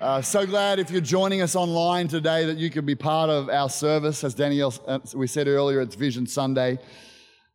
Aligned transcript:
Uh, 0.00 0.22
so 0.22 0.46
glad 0.46 0.78
if 0.78 0.92
you're 0.92 1.00
joining 1.00 1.42
us 1.42 1.56
online 1.56 2.06
today 2.06 2.44
that 2.44 2.56
you 2.56 2.70
can 2.70 2.86
be 2.86 2.94
part 2.94 3.28
of 3.28 3.48
our 3.48 3.68
service. 3.68 4.22
As 4.22 4.32
Danielle, 4.32 4.72
uh, 4.86 5.00
we 5.12 5.26
said 5.26 5.48
earlier, 5.48 5.80
it's 5.80 5.96
Vision 5.96 6.24
Sunday. 6.24 6.78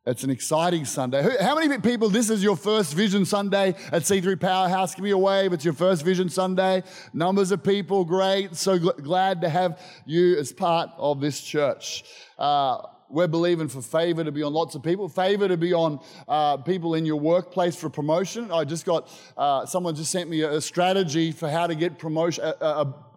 It's 0.05 0.25
an 0.25 0.29
exciting 0.29 0.83
Sunday. 0.83 1.37
How 1.39 1.57
many 1.57 1.77
people, 1.77 2.09
this 2.09 2.29
is 2.29 2.43
your 2.43 2.57
first 2.57 2.95
Vision 2.95 3.23
Sunday 3.23 3.69
at 3.93 4.01
C3 4.01 4.37
Powerhouse? 4.41 4.93
Give 4.93 5.05
me 5.05 5.11
a 5.11 5.17
wave. 5.17 5.53
It's 5.53 5.63
your 5.63 5.73
first 5.73 6.03
Vision 6.03 6.27
Sunday. 6.27 6.83
Numbers 7.13 7.53
of 7.53 7.63
people, 7.63 8.03
great. 8.03 8.57
So 8.57 8.77
gl- 8.77 9.01
glad 9.01 9.39
to 9.39 9.47
have 9.47 9.81
you 10.05 10.37
as 10.37 10.51
part 10.51 10.89
of 10.97 11.21
this 11.21 11.39
church. 11.39 12.03
Uh, 12.37 12.81
we're 13.13 13.27
believing 13.27 13.67
for 13.67 13.81
favor 13.81 14.23
to 14.23 14.31
be 14.31 14.41
on 14.41 14.53
lots 14.53 14.73
of 14.73 14.81
people, 14.81 15.07
favor 15.07 15.47
to 15.47 15.55
be 15.55 15.71
on 15.71 15.99
uh, 16.27 16.57
people 16.57 16.95
in 16.95 17.05
your 17.05 17.19
workplace 17.19 17.75
for 17.75 17.87
promotion. 17.87 18.51
I 18.51 18.63
just 18.63 18.87
got, 18.87 19.07
uh, 19.37 19.67
someone 19.67 19.95
just 19.95 20.11
sent 20.11 20.31
me 20.31 20.41
a, 20.41 20.59
strategy 20.59 21.31
for 21.31 21.47
how 21.47 21.67
to 21.67 21.75
get 21.75 21.99
promotion, 21.99 22.43
a, 22.43 22.65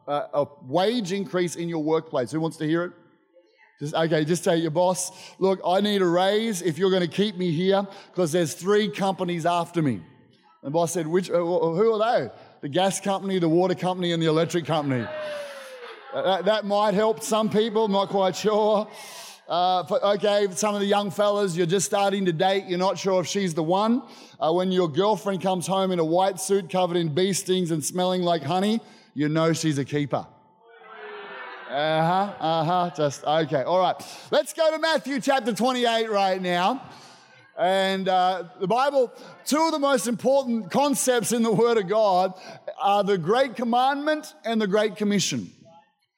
a, 0.07 0.13
a, 0.35 0.47
wage 0.67 1.13
increase 1.13 1.57
in 1.57 1.71
your 1.71 1.83
workplace. 1.83 2.31
Who 2.31 2.41
wants 2.41 2.59
to 2.59 2.67
hear 2.67 2.85
it? 2.85 2.93
Just, 3.81 3.95
okay, 3.95 4.25
just 4.27 4.45
tell 4.45 4.57
your 4.57 4.71
boss, 4.71 5.13
look, 5.39 5.61
I 5.67 5.81
need 5.81 6.03
a 6.03 6.07
raise 6.07 6.61
if 6.61 6.77
you're 6.77 6.91
going 6.91 7.03
to 7.03 7.09
keep 7.09 7.37
me 7.37 7.51
here 7.51 7.87
because 8.11 8.33
there's 8.33 8.53
three 8.53 8.91
companies 8.91 9.47
after 9.47 9.81
me. 9.81 10.03
And 10.63 10.75
boss 10.75 10.93
said, 10.93 11.07
which, 11.07 11.31
uh, 11.31 11.37
who 11.37 11.93
are 11.95 12.21
they? 12.21 12.31
The 12.61 12.69
gas 12.69 13.01
company, 13.01 13.39
the 13.39 13.49
water 13.49 13.75
company, 13.75 14.13
and 14.13 14.23
the 14.23 14.27
electric 14.27 14.67
company. 14.67 15.07
that, 16.13 16.45
that 16.45 16.67
might 16.67 16.93
help 16.93 17.23
some 17.23 17.49
people, 17.49 17.87
I'm 17.87 17.93
not 17.93 18.11
quite 18.11 18.37
sure. 18.37 18.89
Uh, 19.49 19.85
okay, 20.17 20.49
some 20.51 20.75
of 20.75 20.81
the 20.81 20.87
young 20.87 21.09
fellas, 21.09 21.57
you're 21.57 21.67
just 21.67 21.87
starting 21.87 22.25
to 22.25 22.33
date, 22.33 22.65
you're 22.67 22.81
not 22.81 22.99
sure 22.99 23.21
if 23.21 23.29
she's 23.29 23.55
the 23.55 23.63
one. 23.63 24.03
Uh, 24.41 24.53
when 24.53 24.73
your 24.73 24.89
girlfriend 24.89 25.41
comes 25.41 25.69
home 25.69 25.93
in 25.93 26.01
a 26.01 26.05
white 26.05 26.41
suit 26.41 26.69
covered 26.69 26.97
in 26.97 27.15
bee 27.15 27.33
stings 27.33 27.71
and 27.71 27.85
smelling 27.85 28.23
like 28.23 28.43
honey, 28.43 28.81
you 29.15 29.29
know 29.29 29.53
she's 29.53 29.79
a 29.79 29.85
keeper. 29.85 30.27
Uh 31.71 31.71
huh, 31.71 32.33
uh 32.41 32.65
huh, 32.65 32.91
just 32.97 33.23
okay, 33.25 33.63
all 33.63 33.79
right. 33.79 33.95
Let's 34.33 34.53
go 34.53 34.69
to 34.71 34.79
Matthew 34.79 35.21
chapter 35.21 35.53
28 35.53 36.11
right 36.11 36.43
now. 36.43 36.83
And 37.57 38.09
uh, 38.09 38.45
the 38.61 38.67
Bible, 38.67 39.13
two 39.45 39.65
of 39.65 39.73
the 39.73 39.79
most 39.79 40.09
important 40.09 40.71
concepts 40.71 41.33
in 41.33 41.43
the 41.43 41.53
Word 41.53 41.79
of 41.79 41.89
God 41.89 42.35
are 42.81 43.03
the 43.03 43.17
Great 43.17 43.57
Commandment 43.57 44.35
and 44.45 44.61
the 44.61 44.67
Great 44.67 44.97
Commission. 44.97 45.51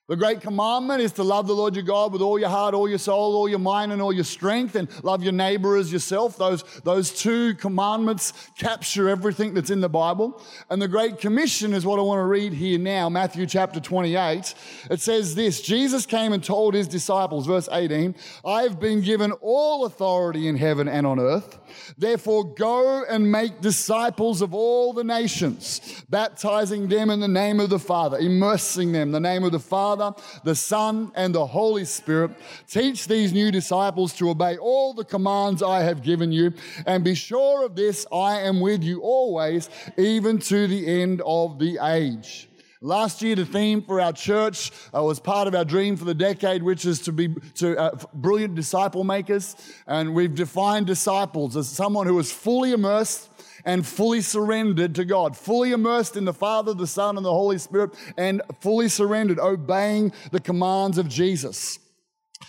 The 0.08 0.16
great 0.16 0.40
commandment 0.40 1.02
is 1.02 1.12
to 1.12 1.22
love 1.22 1.46
the 1.46 1.54
Lord 1.54 1.76
your 1.76 1.84
God 1.84 2.14
with 2.14 2.22
all 2.22 2.38
your 2.38 2.48
heart, 2.48 2.72
all 2.72 2.88
your 2.88 2.96
soul, 2.96 3.36
all 3.36 3.46
your 3.46 3.58
mind, 3.58 3.92
and 3.92 4.00
all 4.00 4.10
your 4.10 4.24
strength, 4.24 4.74
and 4.74 4.88
love 5.04 5.22
your 5.22 5.34
neighbor 5.34 5.76
as 5.76 5.92
yourself. 5.92 6.38
Those, 6.38 6.62
those 6.82 7.12
two 7.12 7.54
commandments 7.56 8.32
capture 8.56 9.10
everything 9.10 9.52
that's 9.52 9.68
in 9.68 9.82
the 9.82 9.88
Bible. 9.90 10.42
And 10.70 10.80
the 10.80 10.88
Great 10.88 11.18
Commission 11.18 11.74
is 11.74 11.84
what 11.84 11.98
I 11.98 12.02
want 12.02 12.20
to 12.20 12.24
read 12.24 12.54
here 12.54 12.78
now, 12.78 13.10
Matthew 13.10 13.44
chapter 13.44 13.80
28. 13.80 14.54
It 14.90 15.00
says 15.02 15.34
this 15.34 15.60
Jesus 15.60 16.06
came 16.06 16.32
and 16.32 16.42
told 16.42 16.72
his 16.72 16.88
disciples, 16.88 17.46
verse 17.46 17.68
18, 17.70 18.14
I 18.46 18.62
have 18.62 18.80
been 18.80 19.02
given 19.02 19.32
all 19.42 19.84
authority 19.84 20.48
in 20.48 20.56
heaven 20.56 20.88
and 20.88 21.06
on 21.06 21.20
earth. 21.20 21.58
Therefore, 21.98 22.54
go 22.54 23.04
and 23.04 23.30
make 23.30 23.60
disciples 23.60 24.40
of 24.40 24.54
all 24.54 24.94
the 24.94 25.04
nations, 25.04 26.02
baptizing 26.08 26.88
them 26.88 27.10
in 27.10 27.20
the 27.20 27.28
name 27.28 27.60
of 27.60 27.68
the 27.68 27.78
Father, 27.78 28.18
immersing 28.18 28.92
them 28.92 29.08
in 29.08 29.12
the 29.12 29.20
name 29.20 29.44
of 29.44 29.52
the 29.52 29.58
Father, 29.58 29.97
the 30.44 30.54
Son, 30.54 31.12
and 31.14 31.34
the 31.34 31.46
Holy 31.46 31.84
Spirit. 31.84 32.30
Teach 32.68 33.06
these 33.06 33.32
new 33.32 33.50
disciples 33.50 34.12
to 34.14 34.30
obey 34.30 34.56
all 34.56 34.94
the 34.94 35.04
commands 35.04 35.62
I 35.62 35.82
have 35.82 36.02
given 36.02 36.32
you, 36.32 36.52
and 36.86 37.04
be 37.04 37.14
sure 37.14 37.64
of 37.64 37.76
this 37.76 38.06
I 38.12 38.40
am 38.40 38.60
with 38.60 38.82
you 38.82 39.00
always, 39.00 39.68
even 39.96 40.38
to 40.38 40.66
the 40.66 41.02
end 41.02 41.22
of 41.24 41.58
the 41.58 41.78
age. 41.82 42.48
Last 42.80 43.22
year, 43.22 43.34
the 43.34 43.44
theme 43.44 43.82
for 43.82 44.00
our 44.00 44.12
church 44.12 44.70
uh, 44.94 45.02
was 45.02 45.18
part 45.18 45.48
of 45.48 45.54
our 45.56 45.64
dream 45.64 45.96
for 45.96 46.04
the 46.04 46.14
decade, 46.14 46.62
which 46.62 46.84
is 46.84 47.00
to 47.00 47.12
be 47.12 47.34
to 47.56 47.76
uh, 47.76 47.98
brilliant 48.14 48.54
disciple 48.54 49.02
makers. 49.02 49.56
And 49.88 50.14
we've 50.14 50.32
defined 50.34 50.86
disciples 50.86 51.56
as 51.56 51.68
someone 51.68 52.06
who 52.06 52.16
is 52.20 52.30
fully 52.30 52.70
immersed 52.70 53.30
and 53.64 53.86
fully 53.86 54.20
surrendered 54.20 54.94
to 54.94 55.04
God, 55.04 55.36
fully 55.36 55.72
immersed 55.72 56.16
in 56.16 56.24
the 56.24 56.32
Father, 56.32 56.74
the 56.74 56.86
Son, 56.86 57.16
and 57.16 57.24
the 57.24 57.32
Holy 57.32 57.58
Spirit, 57.58 57.94
and 58.16 58.42
fully 58.60 58.88
surrendered, 58.88 59.38
obeying 59.38 60.12
the 60.30 60.40
commands 60.40 60.98
of 60.98 61.08
Jesus. 61.08 61.78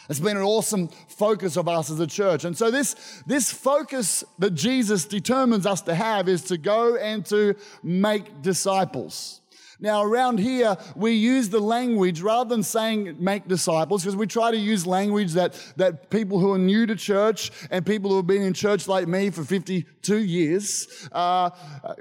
It's 0.09 0.19
been 0.19 0.37
an 0.37 0.43
awesome 0.43 0.87
focus 1.07 1.55
of 1.55 1.67
us 1.67 1.91
as 1.91 1.99
a 1.99 2.07
church. 2.07 2.43
And 2.43 2.57
so, 2.57 2.71
this, 2.71 3.21
this 3.27 3.51
focus 3.51 4.23
that 4.39 4.51
Jesus 4.51 5.05
determines 5.05 5.65
us 5.65 5.81
to 5.81 5.93
have 5.93 6.27
is 6.27 6.43
to 6.45 6.57
go 6.57 6.95
and 6.95 7.25
to 7.27 7.55
make 7.83 8.41
disciples. 8.41 9.38
Now, 9.81 10.03
around 10.03 10.39
here, 10.39 10.75
we 10.95 11.13
use 11.13 11.47
the 11.47 11.61
language 11.61 12.21
rather 12.21 12.49
than 12.49 12.63
saying 12.63 13.15
make 13.17 13.47
disciples, 13.47 14.03
because 14.03 14.17
we 14.17 14.27
try 14.27 14.51
to 14.51 14.57
use 14.57 14.85
language 14.85 15.33
that, 15.33 15.53
that 15.77 16.09
people 16.09 16.37
who 16.37 16.51
are 16.51 16.57
new 16.57 16.85
to 16.85 16.97
church 16.97 17.51
and 17.71 17.85
people 17.85 18.09
who 18.09 18.17
have 18.17 18.27
been 18.27 18.41
in 18.41 18.53
church 18.53 18.89
like 18.89 19.07
me 19.07 19.29
for 19.29 19.45
52 19.45 20.17
years 20.17 21.07
uh, 21.13 21.51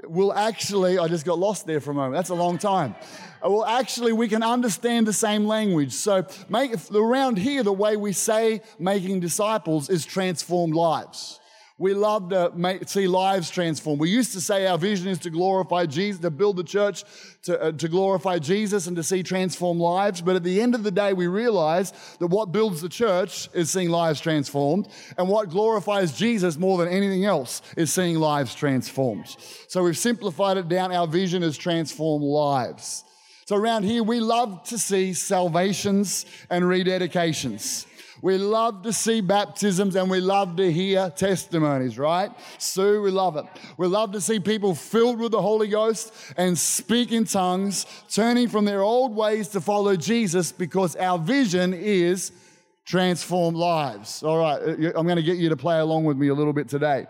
will 0.03 0.33
actually, 0.33 0.99
I 0.99 1.07
just 1.07 1.25
got 1.25 1.39
lost 1.39 1.65
there 1.65 1.79
for 1.79 1.91
a 1.91 1.93
moment. 1.93 2.15
That's 2.15 2.31
a 2.31 2.35
long 2.35 2.57
time. 2.57 2.95
Uh, 3.41 3.49
well, 3.49 3.65
actually, 3.65 4.11
we 4.11 4.27
can 4.27 4.43
understand 4.43 5.07
the 5.07 5.13
same 5.13 5.45
language. 5.45 5.93
So, 5.93 6.27
make, 6.49 6.73
around 6.93 7.37
here, 7.37 7.63
the 7.63 7.71
way 7.71 7.95
we 7.95 8.11
say 8.11 8.61
making 8.77 9.21
disciples 9.21 9.89
is 9.89 10.05
transformed 10.05 10.75
lives. 10.75 11.39
We 11.79 11.93
love 11.93 12.29
to 12.31 12.51
make, 12.55 12.89
see 12.89 13.07
lives 13.07 13.49
transformed. 13.49 14.01
We 14.01 14.09
used 14.09 14.33
to 14.33 14.41
say 14.41 14.67
our 14.67 14.77
vision 14.77 15.07
is 15.07 15.17
to 15.19 15.29
glorify 15.29 15.85
Jesus, 15.85 16.21
to 16.21 16.29
build 16.29 16.57
the 16.57 16.63
church 16.63 17.05
to, 17.43 17.59
uh, 17.59 17.71
to 17.71 17.87
glorify 17.87 18.37
Jesus 18.37 18.87
and 18.87 18.97
to 18.97 19.03
see 19.03 19.23
transformed 19.23 19.79
lives. 19.79 20.19
But 20.21 20.35
at 20.35 20.43
the 20.43 20.61
end 20.61 20.75
of 20.75 20.83
the 20.83 20.91
day, 20.91 21.13
we 21.13 21.27
realize 21.27 21.93
that 22.19 22.27
what 22.27 22.51
builds 22.51 22.81
the 22.81 22.89
church 22.89 23.47
is 23.53 23.71
seeing 23.71 23.89
lives 23.89 24.19
transformed. 24.19 24.89
And 25.17 25.29
what 25.29 25.49
glorifies 25.49 26.17
Jesus 26.17 26.57
more 26.57 26.77
than 26.77 26.89
anything 26.89 27.23
else 27.23 27.61
is 27.77 27.93
seeing 27.93 28.17
lives 28.19 28.53
transformed. 28.53 29.37
So 29.69 29.83
we've 29.83 29.97
simplified 29.97 30.57
it 30.57 30.67
down. 30.67 30.91
Our 30.91 31.07
vision 31.07 31.43
is 31.43 31.57
transform 31.57 32.21
lives. 32.21 33.05
So 33.45 33.55
around 33.55 33.83
here, 33.83 34.03
we 34.03 34.19
love 34.19 34.63
to 34.65 34.77
see 34.77 35.13
salvations 35.13 36.25
and 36.49 36.65
rededications. 36.65 37.85
We 38.21 38.37
love 38.37 38.81
to 38.83 38.93
see 38.93 39.21
baptisms 39.21 39.95
and 39.95 40.09
we 40.09 40.19
love 40.19 40.57
to 40.57 40.71
hear 40.71 41.09
testimonies, 41.09 41.97
right? 41.97 42.31
Sue, 42.57 43.01
we 43.01 43.11
love 43.11 43.37
it. 43.37 43.45
We 43.77 43.87
love 43.87 44.11
to 44.11 44.21
see 44.21 44.39
people 44.39 44.75
filled 44.75 45.19
with 45.19 45.31
the 45.31 45.41
Holy 45.41 45.67
Ghost 45.67 46.13
and 46.35 46.57
speak 46.57 47.11
in 47.11 47.25
tongues, 47.25 47.85
turning 48.09 48.49
from 48.49 48.65
their 48.65 48.81
old 48.81 49.15
ways 49.15 49.47
to 49.49 49.61
follow 49.61 49.95
Jesus 49.95 50.51
because 50.51 50.95
our 50.97 51.17
vision 51.17 51.73
is 51.73 52.31
transform 52.85 53.53
lives. 53.53 54.23
All 54.23 54.39
right, 54.39 54.59
uh, 54.61 54.91
I'm 54.97 55.05
going 55.05 55.17
to 55.17 55.23
get 55.23 55.37
you 55.37 55.49
to 55.49 55.57
play 55.57 55.79
along 55.79 56.05
with 56.05 56.17
me 56.17 56.29
a 56.29 56.33
little 56.33 56.53
bit 56.53 56.67
today. 56.67 57.05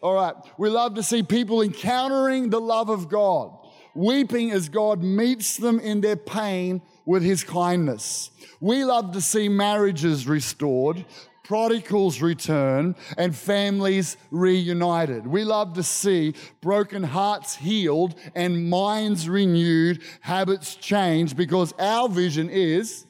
All 0.00 0.14
right, 0.14 0.34
we 0.58 0.70
love 0.70 0.94
to 0.94 1.02
see 1.02 1.22
people 1.22 1.62
encountering 1.62 2.50
the 2.50 2.60
love 2.60 2.88
of 2.88 3.08
God, 3.08 3.56
weeping 3.94 4.50
as 4.50 4.68
God 4.68 5.02
meets 5.02 5.58
them 5.58 5.78
in 5.78 6.00
their 6.00 6.16
pain 6.16 6.82
with 7.04 7.22
his 7.22 7.44
kindness. 7.44 8.30
We 8.60 8.84
love 8.84 9.12
to 9.12 9.20
see 9.20 9.48
marriages 9.48 10.26
restored, 10.26 11.04
prodigals 11.44 12.22
return, 12.22 12.94
and 13.18 13.34
families 13.34 14.16
reunited. 14.30 15.26
We 15.26 15.44
love 15.44 15.74
to 15.74 15.82
see 15.82 16.34
broken 16.60 17.02
hearts 17.02 17.56
healed 17.56 18.14
and 18.34 18.70
minds 18.70 19.28
renewed, 19.28 20.02
habits 20.20 20.76
changed, 20.76 21.36
because 21.36 21.72
our 21.78 22.08
vision 22.08 22.48
is 22.48 23.06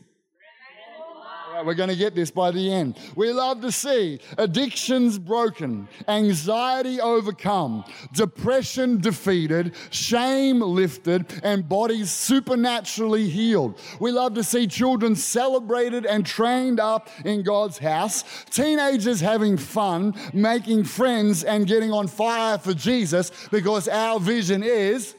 we're 1.64 1.74
going 1.74 1.88
to 1.88 1.96
get 1.96 2.14
this 2.14 2.30
by 2.30 2.50
the 2.50 2.72
end. 2.72 2.96
We 3.14 3.32
love 3.32 3.60
to 3.60 3.72
see 3.72 4.20
addictions 4.38 5.18
broken, 5.18 5.88
anxiety 6.08 7.00
overcome, 7.00 7.84
depression 8.12 9.00
defeated, 9.00 9.74
shame 9.90 10.60
lifted, 10.60 11.40
and 11.42 11.68
bodies 11.68 12.10
supernaturally 12.10 13.28
healed. 13.28 13.78
We 14.00 14.12
love 14.12 14.34
to 14.34 14.44
see 14.44 14.66
children 14.66 15.14
celebrated 15.14 16.06
and 16.06 16.24
trained 16.24 16.80
up 16.80 17.08
in 17.24 17.42
God's 17.42 17.78
house, 17.78 18.24
teenagers 18.50 19.20
having 19.20 19.56
fun, 19.56 20.14
making 20.32 20.84
friends, 20.84 21.44
and 21.44 21.66
getting 21.66 21.92
on 21.92 22.06
fire 22.08 22.58
for 22.58 22.74
Jesus 22.74 23.30
because 23.50 23.88
our 23.88 24.18
vision 24.18 24.62
is. 24.62 25.14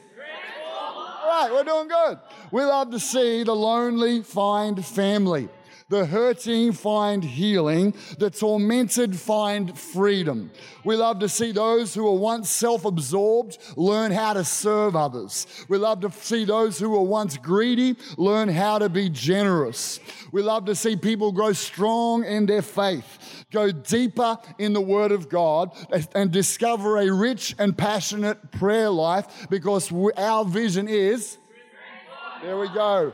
All 1.24 1.30
right, 1.30 1.52
we're 1.52 1.64
doing 1.64 1.88
good. 1.88 2.18
We 2.52 2.62
love 2.62 2.90
to 2.90 3.00
see 3.00 3.42
the 3.42 3.54
lonely 3.54 4.22
find 4.22 4.84
family. 4.84 5.48
The 5.90 6.06
hurting 6.06 6.72
find 6.72 7.22
healing. 7.22 7.94
The 8.18 8.30
tormented 8.30 9.14
find 9.16 9.78
freedom. 9.78 10.50
We 10.82 10.96
love 10.96 11.18
to 11.18 11.28
see 11.28 11.52
those 11.52 11.92
who 11.92 12.04
were 12.04 12.18
once 12.18 12.48
self 12.48 12.86
absorbed 12.86 13.58
learn 13.76 14.10
how 14.10 14.32
to 14.32 14.44
serve 14.44 14.96
others. 14.96 15.46
We 15.68 15.76
love 15.76 16.00
to 16.00 16.10
see 16.10 16.46
those 16.46 16.78
who 16.78 16.88
were 16.88 17.02
once 17.02 17.36
greedy 17.36 17.96
learn 18.16 18.48
how 18.48 18.78
to 18.78 18.88
be 18.88 19.10
generous. 19.10 20.00
We 20.32 20.40
love 20.40 20.64
to 20.66 20.74
see 20.74 20.96
people 20.96 21.32
grow 21.32 21.52
strong 21.52 22.24
in 22.24 22.46
their 22.46 22.62
faith, 22.62 23.44
go 23.52 23.70
deeper 23.70 24.38
in 24.58 24.72
the 24.72 24.80
Word 24.80 25.12
of 25.12 25.28
God, 25.28 25.70
and 26.14 26.30
discover 26.30 26.96
a 26.96 27.12
rich 27.12 27.54
and 27.58 27.76
passionate 27.76 28.50
prayer 28.52 28.90
life 28.90 29.46
because 29.50 29.92
our 30.16 30.46
vision 30.46 30.88
is 30.88 31.36
There 32.42 32.58
we 32.58 32.68
go. 32.68 33.12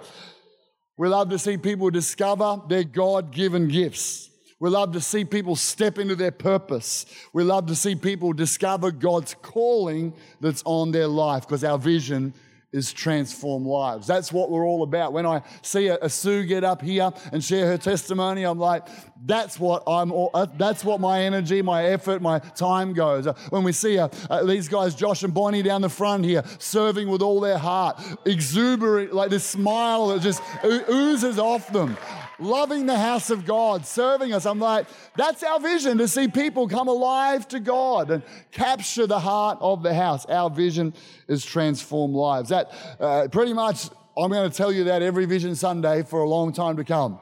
We 1.01 1.09
love 1.09 1.31
to 1.31 1.39
see 1.39 1.57
people 1.57 1.89
discover 1.89 2.61
their 2.69 2.85
God 2.85 3.31
given 3.31 3.69
gifts. 3.69 4.29
We 4.59 4.69
love 4.69 4.93
to 4.93 5.01
see 5.01 5.25
people 5.25 5.57
step 5.57 5.99
into 5.99 6.15
their 6.15 6.31
purpose. 6.31 7.07
We 7.33 7.43
love 7.43 7.69
to 7.69 7.75
see 7.75 7.95
people 7.95 8.35
discover 8.35 8.91
God's 8.91 9.35
calling 9.41 10.13
that's 10.43 10.63
on 10.67 10.91
their 10.91 11.07
life 11.07 11.47
because 11.47 11.65
our 11.65 11.79
vision 11.79 12.35
is 12.73 12.93
transform 12.93 13.65
lives. 13.65 14.07
That's 14.07 14.33
what 14.33 14.51
we're 14.51 14.65
all 14.65 14.83
about. 14.85 15.13
When 15.13 15.27
I 15.27 15.43
see 15.63 15.89
a, 15.89 15.99
a, 16.03 16.09
Sue 16.09 16.45
get 16.45 16.63
up 16.63 16.81
here 16.81 17.11
and 17.33 17.43
share 17.43 17.67
her 17.67 17.77
testimony, 17.77 18.45
I'm 18.45 18.59
like, 18.59 18.87
that's 19.27 19.59
what 19.59 19.83
I'm. 19.89 20.13
All, 20.13 20.31
uh, 20.35 20.47
that's 20.57 20.85
what 20.85 21.01
my 21.01 21.23
energy, 21.23 21.63
my 21.63 21.87
effort, 21.87 22.23
my 22.23 22.39
time 22.39 22.93
goes. 22.93 23.27
Uh, 23.27 23.33
when 23.51 23.65
we 23.65 23.73
see 23.73 23.99
uh, 23.99 24.09
uh, 24.29 24.45
these 24.45 24.69
guys, 24.69 24.95
Josh 24.95 25.25
and 25.25 25.35
Bonnie, 25.35 25.63
down 25.63 25.83
the 25.83 25.89
front 25.89 26.25
here, 26.25 26.45
serving 26.59 27.09
with 27.09 27.23
all 27.23 27.41
their 27.41 27.59
heart, 27.59 28.01
exuberant, 28.25 29.13
like 29.13 29.31
this 29.31 29.45
smile 29.45 30.09
that 30.09 30.23
just 30.23 30.41
oozes 30.65 31.39
off 31.39 31.73
them 31.73 31.97
loving 32.41 32.87
the 32.87 32.99
house 32.99 33.31
of 33.31 33.45
God, 33.45 33.87
serving 33.87 34.33
us. 34.33 34.47
I'm 34.47 34.59
like, 34.59 34.87
that's 35.17 35.43
our 35.43 35.61
vision 35.61 35.99
to 35.99 36.09
see 36.09 36.29
people 36.29 36.69
come 36.69 36.89
alive 36.89 37.47
to 37.49 37.61
God 37.61 38.11
and 38.11 38.23
capture 38.51 39.07
the 39.07 39.21
heart 39.21 39.59
of 39.61 39.83
the 39.83 39.95
house. 39.95 40.27
Our 40.27 40.51
vision 40.51 40.95
is 41.29 41.45
transform 41.45 42.13
lives. 42.13 42.49
That 42.49 42.73
uh, 42.99 43.29
pretty 43.31 43.53
much, 43.53 43.89
I'm 44.17 44.31
going 44.31 44.51
to 44.51 44.57
tell 44.57 44.73
you 44.73 44.85
that 44.85 45.03
every 45.03 45.27
Vision 45.27 45.55
Sunday 45.55 46.03
for 46.03 46.23
a 46.23 46.29
long 46.29 46.53
time 46.53 46.77
to 46.77 46.85
come. 46.85 47.21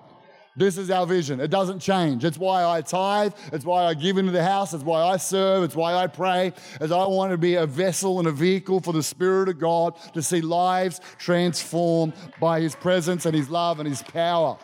This 0.58 0.76
is 0.76 0.90
our 0.90 1.06
vision. 1.06 1.38
It 1.38 1.52
doesn't 1.52 1.78
change. 1.78 2.24
It's 2.24 2.36
why 2.36 2.64
I 2.64 2.80
tithe. 2.80 3.32
It's 3.52 3.64
why 3.64 3.84
I 3.84 3.94
give 3.94 4.18
into 4.18 4.32
the 4.32 4.42
house. 4.42 4.74
It's 4.74 4.82
why 4.82 5.02
I 5.02 5.16
serve. 5.16 5.62
It's 5.62 5.76
why 5.76 5.94
I 5.94 6.08
pray. 6.08 6.52
As 6.80 6.90
I 6.90 7.06
want 7.06 7.30
to 7.30 7.38
be 7.38 7.54
a 7.54 7.64
vessel 7.64 8.18
and 8.18 8.26
a 8.26 8.32
vehicle 8.32 8.80
for 8.80 8.92
the 8.92 9.02
Spirit 9.02 9.48
of 9.48 9.60
God 9.60 9.94
to 10.14 10.20
see 10.20 10.40
lives 10.40 11.00
transformed 11.16 12.12
by 12.40 12.60
His 12.60 12.74
presence 12.74 13.24
and 13.24 13.36
His 13.36 13.48
love 13.48 13.78
and 13.78 13.88
His 13.88 14.02
power. 14.02 14.58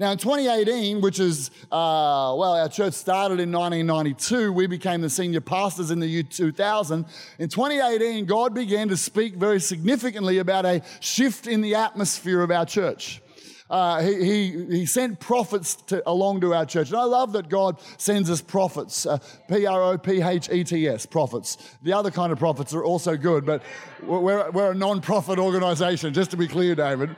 Now, 0.00 0.12
in 0.12 0.18
2018, 0.18 1.00
which 1.00 1.18
is, 1.18 1.50
uh, 1.72 2.32
well, 2.38 2.54
our 2.54 2.68
church 2.68 2.94
started 2.94 3.40
in 3.40 3.50
1992, 3.50 4.52
we 4.52 4.68
became 4.68 5.00
the 5.00 5.10
senior 5.10 5.40
pastors 5.40 5.90
in 5.90 5.98
the 5.98 6.06
year 6.06 6.22
2000. 6.22 7.04
In 7.40 7.48
2018, 7.48 8.24
God 8.24 8.54
began 8.54 8.88
to 8.90 8.96
speak 8.96 9.34
very 9.34 9.58
significantly 9.58 10.38
about 10.38 10.64
a 10.64 10.82
shift 11.00 11.48
in 11.48 11.62
the 11.62 11.74
atmosphere 11.74 12.42
of 12.42 12.52
our 12.52 12.64
church. 12.64 13.20
Uh, 13.68 14.00
he, 14.00 14.24
he, 14.24 14.64
he, 14.66 14.86
sent 14.86 15.18
prophets 15.18 15.74
to, 15.74 16.00
along 16.08 16.40
to 16.42 16.54
our 16.54 16.64
church. 16.64 16.88
And 16.88 16.96
I 16.96 17.02
love 17.02 17.32
that 17.32 17.48
God 17.48 17.80
sends 17.98 18.30
us 18.30 18.40
prophets, 18.40 19.04
uh, 19.04 19.18
P 19.48 19.66
R 19.66 19.82
O 19.82 19.98
P 19.98 20.22
H 20.22 20.48
E 20.50 20.62
T 20.62 20.88
S, 20.88 21.06
prophets. 21.06 21.58
The 21.82 21.92
other 21.92 22.10
kind 22.10 22.32
of 22.32 22.38
prophets 22.38 22.72
are 22.72 22.84
also 22.84 23.16
good, 23.16 23.44
but 23.44 23.62
we're, 24.02 24.48
we're 24.52 24.70
a 24.70 24.74
non 24.74 25.00
profit 25.00 25.38
organization, 25.40 26.14
just 26.14 26.30
to 26.30 26.36
be 26.36 26.46
clear, 26.46 26.76
David. 26.76 27.16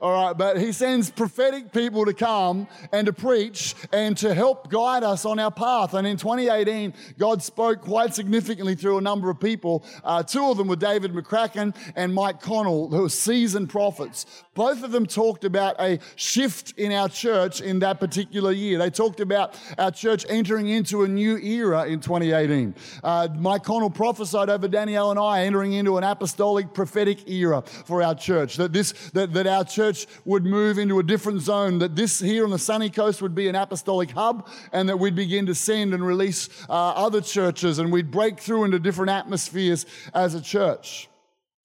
All 0.00 0.12
right, 0.12 0.32
but 0.32 0.58
he 0.58 0.72
sends 0.72 1.10
prophetic 1.10 1.72
people 1.72 2.06
to 2.06 2.14
come 2.14 2.68
and 2.90 3.04
to 3.04 3.12
preach 3.12 3.74
and 3.92 4.16
to 4.16 4.32
help 4.32 4.70
guide 4.70 5.02
us 5.02 5.26
on 5.26 5.38
our 5.38 5.50
path. 5.50 5.92
And 5.92 6.06
in 6.06 6.16
2018, 6.16 6.94
God 7.18 7.42
spoke 7.42 7.82
quite 7.82 8.14
significantly 8.14 8.74
through 8.74 8.96
a 8.96 9.02
number 9.02 9.28
of 9.28 9.38
people. 9.38 9.84
Uh, 10.02 10.22
two 10.22 10.46
of 10.46 10.56
them 10.56 10.68
were 10.68 10.76
David 10.76 11.12
McCracken 11.12 11.76
and 11.96 12.14
Mike 12.14 12.40
Connell, 12.40 12.88
who 12.88 13.02
were 13.02 13.08
seasoned 13.10 13.68
prophets. 13.68 14.24
Both 14.54 14.82
of 14.82 14.90
them 14.90 15.04
talked 15.04 15.44
about 15.44 15.76
a 15.78 15.98
shift 16.16 16.78
in 16.78 16.92
our 16.92 17.10
church 17.10 17.60
in 17.60 17.80
that 17.80 18.00
particular 18.00 18.52
year. 18.52 18.78
They 18.78 18.88
talked 18.88 19.20
about 19.20 19.60
our 19.76 19.90
church 19.90 20.24
entering 20.30 20.68
into 20.68 21.02
a 21.02 21.08
new 21.08 21.36
era 21.36 21.84
in 21.84 22.00
2018. 22.00 22.74
Uh, 23.04 23.28
Mike 23.36 23.64
Connell 23.64 23.90
prophesied 23.90 24.48
over 24.48 24.66
Danielle 24.66 25.10
and 25.10 25.20
I 25.20 25.44
entering 25.44 25.74
into 25.74 25.98
an 25.98 26.04
apostolic 26.04 26.72
prophetic 26.72 27.28
era 27.28 27.62
for 27.62 28.02
our 28.02 28.14
church. 28.14 28.56
That 28.56 28.72
this, 28.72 28.92
that, 29.10 29.34
that 29.34 29.46
our 29.46 29.64
church 29.64 29.89
church 29.90 30.06
would 30.24 30.44
move 30.44 30.78
into 30.78 30.98
a 30.98 31.02
different 31.02 31.40
zone, 31.40 31.78
that 31.78 31.96
this 31.96 32.20
here 32.20 32.44
on 32.44 32.50
the 32.50 32.58
sunny 32.58 32.90
coast 32.90 33.20
would 33.22 33.34
be 33.34 33.48
an 33.48 33.54
apostolic 33.54 34.10
hub, 34.10 34.48
and 34.72 34.88
that 34.88 34.98
we'd 34.98 35.14
begin 35.14 35.46
to 35.46 35.54
send 35.54 35.94
and 35.94 36.06
release 36.06 36.48
uh, 36.68 36.72
other 36.72 37.20
churches, 37.20 37.78
and 37.78 37.92
we'd 37.92 38.10
break 38.10 38.38
through 38.38 38.64
into 38.64 38.78
different 38.78 39.10
atmospheres 39.10 39.86
as 40.14 40.34
a 40.34 40.40
church. 40.40 41.08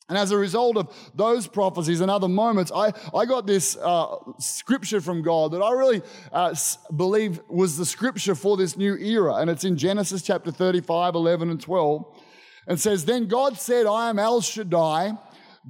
And 0.07 0.19
as 0.19 0.29
a 0.29 0.37
result 0.37 0.77
of 0.77 0.95
those 1.15 1.47
prophecies 1.47 1.99
and 1.99 2.11
other 2.11 2.27
moments, 2.27 2.71
I, 2.73 2.93
I 3.13 3.25
got 3.25 3.47
this 3.47 3.75
uh, 3.75 4.17
scripture 4.37 5.01
from 5.01 5.23
God 5.23 5.51
that 5.53 5.63
I 5.63 5.71
really 5.71 6.03
uh, 6.31 6.53
believe 6.95 7.41
was 7.49 7.75
the 7.75 7.87
scripture 7.87 8.35
for 8.35 8.55
this 8.55 8.77
new 8.77 8.95
era. 8.97 9.35
And 9.35 9.49
it's 9.49 9.63
in 9.63 9.77
Genesis 9.77 10.21
chapter 10.21 10.51
35, 10.51 11.15
11, 11.15 11.49
and 11.49 11.59
12. 11.59 12.21
And 12.67 12.79
says, 12.79 13.05
Then 13.05 13.27
God 13.27 13.57
said, 13.57 13.87
I 13.87 14.09
am 14.09 14.19
El 14.19 14.41
Shaddai, 14.41 15.17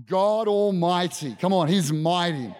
God 0.07 0.47
Almighty. 0.47 1.36
Come 1.39 1.53
on, 1.53 1.68
He's 1.68 1.92
mighty. 1.92 2.53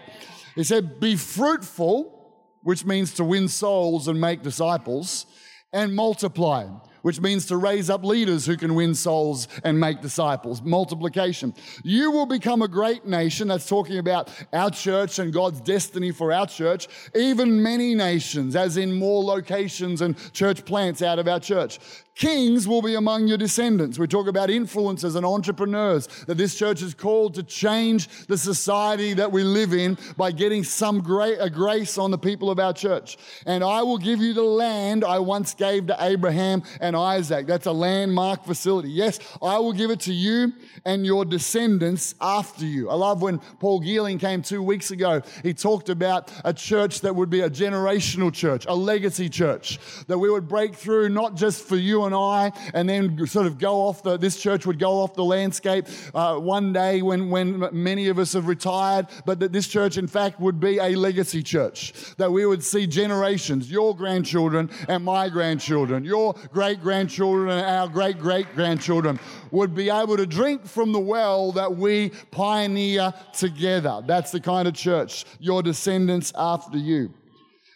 He 0.56 0.64
said, 0.64 1.00
Be 1.00 1.16
fruitful, 1.16 2.34
which 2.64 2.86
means 2.86 3.14
to 3.16 3.24
win 3.24 3.48
souls 3.48 4.08
and 4.08 4.20
make 4.20 4.42
disciples, 4.42 5.26
and 5.74 5.96
multiply 5.96 6.68
which 7.06 7.22
means 7.22 7.46
to 7.46 7.56
raise 7.56 7.88
up 7.88 8.04
leaders 8.04 8.48
who 8.48 8.58
can 8.58 8.74
win 8.74 8.96
souls 8.96 9.48
and 9.64 9.80
make 9.80 10.02
disciples. 10.02 10.64
Multiplication. 10.64 11.54
You 11.84 12.10
will 12.10 12.26
become 12.26 12.64
a 12.64 12.68
great 12.68 13.06
nation. 13.06 13.48
That's 13.48 13.70
talking 13.70 14.00
about 14.00 14.32
our 14.52 14.72
church 14.72 15.20
and 15.20 15.32
God's 15.32 15.62
destiny 15.62 16.10
for 16.10 16.34
our 16.34 16.48
church. 16.48 16.88
Even 17.14 17.62
many 17.62 17.94
nations, 17.94 18.56
as 18.56 18.78
in 18.78 18.92
more 18.92 19.24
locations 19.24 20.02
and 20.02 20.18
church 20.34 20.66
plants 20.66 21.04
out 21.04 21.20
of 21.20 21.28
our 21.28 21.40
church. 21.40 21.78
Kings 22.16 22.66
will 22.66 22.82
be 22.82 22.96
among 22.96 23.28
your 23.28 23.38
descendants. 23.38 24.00
We 24.00 24.08
talk 24.08 24.28
about 24.28 24.48
influencers 24.48 25.18
and 25.18 25.26
entrepreneurs, 25.26 26.08
that 26.28 26.38
this 26.38 26.56
church 26.56 26.82
is 26.82 26.94
called 26.94 27.34
to 27.36 27.44
change 27.44 28.08
the 28.28 28.38
society 28.38 29.14
that 29.16 29.34
we 29.34 29.44
live 29.44 29.74
in 29.74 29.98
by 30.16 30.32
getting 30.32 30.64
some 30.64 31.02
great, 31.02 31.38
a 31.42 31.50
grace 31.50 31.98
on 31.98 32.12
the 32.12 32.18
people 32.18 32.50
of 32.50 32.58
our 32.58 32.72
church. 32.72 33.18
And 33.46 33.66
I 33.66 33.84
will 33.84 33.98
give 33.98 34.22
you 34.22 34.34
the 34.34 34.44
land 34.44 35.04
I 35.04 35.20
once 35.20 35.54
gave 35.54 35.88
to 35.88 35.98
Abraham 36.00 36.64
and 36.80 36.95
Isaac. 36.96 37.48
That's 37.48 37.66
a 37.66 37.72
landmark 37.72 38.46
facility. 38.46 38.90
Yes, 38.90 39.20
I 39.42 39.60
will 39.60 39.74
give 39.74 39.92
it 39.92 40.00
to 40.02 40.14
you 40.14 40.54
and 40.86 41.06
your 41.06 41.26
descendants 41.26 42.16
after 42.22 42.66
you. 42.66 42.90
I 42.90 42.96
love 42.96 43.22
when 43.22 43.40
Paul 43.60 43.82
Geeling 43.82 44.20
came 44.20 44.42
two 44.42 44.64
weeks 44.64 44.92
ago. 44.92 45.22
He 45.44 45.54
talked 45.54 45.90
about 45.90 46.32
a 46.44 46.54
church 46.54 47.02
that 47.02 47.16
would 47.16 47.30
be 47.30 47.42
a 47.42 47.50
generational 47.50 48.34
church, 48.34 48.66
a 48.68 48.74
legacy 48.74 49.30
church, 49.30 49.80
that 50.08 50.18
we 50.18 50.30
would 50.30 50.48
break 50.48 50.76
through 50.76 51.10
not 51.10 51.36
just 51.36 51.64
for 51.64 51.76
you 51.76 52.06
and 52.06 52.16
I, 52.16 52.52
and 52.74 52.88
then 52.88 53.26
sort 53.28 53.46
of 53.46 53.58
go 53.58 53.88
off 53.88 54.04
the, 54.04 54.18
this 54.18 54.40
church 54.40 54.66
would 54.66 54.80
go 54.80 55.00
off 55.02 55.14
the 55.14 55.24
landscape 55.24 55.88
uh, 56.14 56.38
one 56.38 56.74
day 56.74 57.02
when, 57.02 57.30
when 57.30 57.68
many 57.72 58.08
of 58.08 58.20
us 58.20 58.34
have 58.34 58.48
retired, 58.48 59.08
but 59.26 59.40
that 59.40 59.52
this 59.52 59.68
church, 59.68 59.98
in 59.98 60.08
fact, 60.08 60.40
would 60.40 60.60
be 60.60 60.78
a 60.78 60.96
legacy 60.96 61.44
church. 61.44 61.94
That 62.18 62.32
we 62.32 62.46
would 62.46 62.64
see 62.64 62.88
generations, 62.88 63.70
your 63.70 63.96
grandchildren 63.96 64.70
and 64.88 65.04
my 65.04 65.30
grandchildren, 65.30 66.04
your 66.04 66.36
great 66.52 66.82
grandchildren 66.86 67.50
and 67.50 67.66
our 67.66 67.88
great 67.88 68.20
great 68.20 68.46
grandchildren 68.54 69.20
would 69.50 69.74
be 69.74 69.90
able 69.90 70.16
to 70.16 70.28
drink 70.28 70.68
from 70.68 70.92
the 70.92 71.00
well 71.00 71.52
that 71.52 71.76
we 71.76 72.12
pioneer 72.30 73.12
together. 73.34 74.04
That's 74.06 74.30
the 74.30 74.40
kind 74.40 74.68
of 74.68 74.76
church, 74.76 75.26
your 75.40 75.64
descendants 75.64 76.32
after 76.38 76.78
you. 76.78 77.12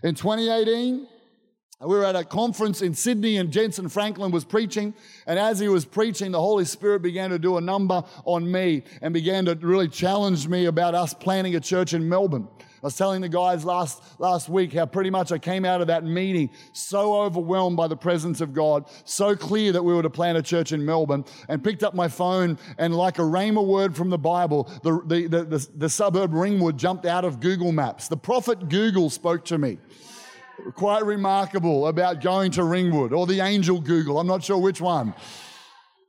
In 0.03 0.13
2018, 0.13 1.07
we 1.81 1.87
were 1.87 2.05
at 2.05 2.15
a 2.15 2.23
conference 2.23 2.83
in 2.83 2.93
Sydney 2.93 3.37
and 3.37 3.51
Jentezen 3.51 3.89
Franklin 3.89 4.29
was 4.29 4.45
preaching. 4.45 4.93
And 5.25 5.39
as 5.39 5.57
he 5.57 5.69
was 5.69 5.85
preaching, 5.85 6.31
the 6.31 6.39
Holy 6.39 6.65
Spirit 6.65 7.01
began 7.01 7.31
to 7.31 7.39
do 7.39 7.57
a 7.57 7.61
number 7.61 8.03
on 8.25 8.51
me 8.51 8.83
and 9.01 9.11
began 9.11 9.45
to 9.45 9.55
really 9.55 9.87
challenge 9.87 10.47
me 10.47 10.65
about 10.65 10.93
us 10.93 11.15
planning 11.15 11.55
a 11.55 11.59
church 11.59 11.95
in 11.95 12.07
Melbourne. 12.07 12.47
I 12.81 12.87
was 12.87 12.95
telling 12.95 13.21
the 13.21 13.29
guys 13.29 13.65
last, 13.65 14.01
last 14.19 14.47
week 14.47 14.73
how 14.73 14.85
pretty 14.85 15.09
much 15.09 15.31
I 15.31 15.37
came 15.37 15.65
out 15.65 15.81
of 15.81 15.87
that 15.87 16.05
meeting 16.05 16.49
so 16.71 17.21
overwhelmed 17.21 17.75
by 17.75 17.87
the 17.87 17.97
presence 17.97 18.39
of 18.39 18.53
God, 18.53 18.85
so 19.03 19.35
clear 19.35 19.73
that 19.73 19.83
we 19.83 19.93
were 19.93 20.01
to 20.01 20.09
plant 20.09 20.37
a 20.37 20.41
church 20.41 20.71
in 20.71 20.85
Melbourne, 20.85 21.25
and 21.49 21.63
picked 21.63 21.83
up 21.83 21.93
my 21.93 22.07
phone 22.07 22.57
and 22.77 22.95
like 22.95 23.19
a 23.19 23.23
rhema 23.23 23.65
word 23.65 23.95
from 23.95 24.09
the 24.09 24.17
Bible, 24.17 24.71
the, 24.83 25.01
the, 25.05 25.27
the, 25.27 25.43
the, 25.43 25.67
the 25.75 25.89
suburb 25.89 26.33
Ringwood 26.33 26.77
jumped 26.77 27.05
out 27.05 27.25
of 27.25 27.39
Google 27.39 27.71
Maps. 27.71 28.07
The 28.07 28.17
prophet 28.17 28.69
Google 28.69 29.09
spoke 29.09 29.43
to 29.45 29.57
me 29.57 29.77
quite 30.75 31.05
remarkable 31.05 31.87
about 31.87 32.21
going 32.21 32.51
to 32.51 32.63
Ringwood 32.63 33.13
or 33.13 33.25
the 33.25 33.39
angel 33.39 33.79
Google. 33.79 34.19
I'm 34.19 34.27
not 34.27 34.43
sure 34.43 34.57
which 34.57 34.81
one. 34.81 35.13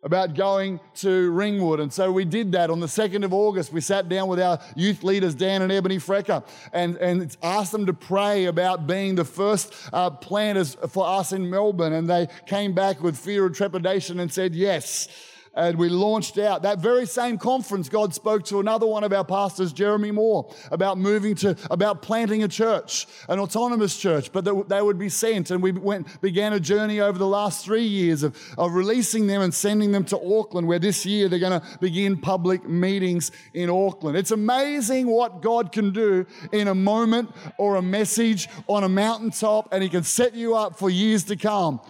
About 0.02 0.35
going 0.35 0.80
to 0.97 1.30
Ringwood. 1.30 1.78
And 1.78 1.92
so 1.92 2.11
we 2.11 2.25
did 2.25 2.52
that 2.52 2.71
on 2.71 2.80
the 2.80 2.87
2nd 2.87 3.23
of 3.23 3.35
August. 3.35 3.71
We 3.71 3.83
sat 3.83 4.09
down 4.09 4.28
with 4.28 4.40
our 4.40 4.59
youth 4.75 5.02
leaders, 5.02 5.35
Dan 5.35 5.61
and 5.61 5.71
Ebony 5.71 5.99
Frecker, 5.99 6.42
and, 6.73 6.97
and 6.97 7.37
asked 7.42 7.73
them 7.73 7.85
to 7.85 7.92
pray 7.92 8.47
about 8.47 8.87
being 8.87 9.14
the 9.14 9.26
first 9.26 9.75
uh, 9.92 10.09
planters 10.09 10.75
for 10.88 11.07
us 11.07 11.33
in 11.33 11.50
Melbourne. 11.50 11.92
And 11.92 12.09
they 12.09 12.28
came 12.47 12.73
back 12.73 13.02
with 13.02 13.19
fear 13.19 13.45
and 13.45 13.54
trepidation 13.54 14.21
and 14.21 14.33
said, 14.33 14.54
Yes. 14.54 15.09
And 15.54 15.76
we 15.76 15.88
launched 15.88 16.38
out. 16.38 16.62
That 16.62 16.78
very 16.78 17.07
same 17.07 17.38
conference, 17.38 17.88
God 17.88 18.14
spoke 18.14 18.45
to 18.47 18.61
another 18.61 18.87
one 18.87 19.04
of 19.04 19.12
our 19.12 19.25
pastors, 19.25 19.73
Jeremy 19.73 20.11
Moore, 20.11 20.52
about 20.71 20.99
moving 20.99 21.35
to, 21.37 21.57
about 21.71 22.02
planting 22.02 22.42
a 22.42 22.49
church, 22.49 23.07
an 23.28 23.38
autonomous 23.38 23.99
church, 23.99 24.33
but 24.33 24.45
that 24.45 24.69
they 24.69 24.80
would 24.80 24.99
be 24.99 25.09
sent. 25.09 25.50
And 25.50 25.62
we 25.62 25.73
went, 25.73 26.21
began 26.21 26.52
a 26.52 26.61
journey 26.61 27.00
over 27.00 27.19
the 27.19 27.26
last 27.26 27.64
three 27.64 27.85
years 27.85 28.23
of, 28.23 28.37
of 28.57 28.75
releasing 28.75 29.26
them 29.26 29.42
and 29.42 29.52
sending 29.52 29.92
them 29.92 30.04
to 30.04 30.38
Auckland, 30.38 30.69
where 30.69 30.78
this 30.78 31.04
year 31.04 31.28
they're 31.28 31.38
going 31.38 31.61
to 31.61 31.78
begin 31.80 32.16
public 32.16 32.69
meetings 32.69 33.33
in 33.54 33.69
Auckland. 33.71 34.16
It's 34.16 34.30
amazing 34.30 35.09
what 35.09 35.42
God 35.42 35.73
can 35.73 35.92
do 35.92 36.26
in 36.52 36.69
a 36.69 36.75
moment 36.75 37.30
or 37.59 37.76
a 37.76 37.83
message 37.83 38.49
on 38.69 38.85
a 38.85 38.88
mountaintop, 38.88 39.73
and 39.73 39.83
He 39.83 39.88
can 39.88 40.04
set 40.04 40.35
you 40.35 40.54
up 40.54 40.78
for 40.78 40.90
years 40.90 41.25
to 41.25 41.37
come. 41.37 41.80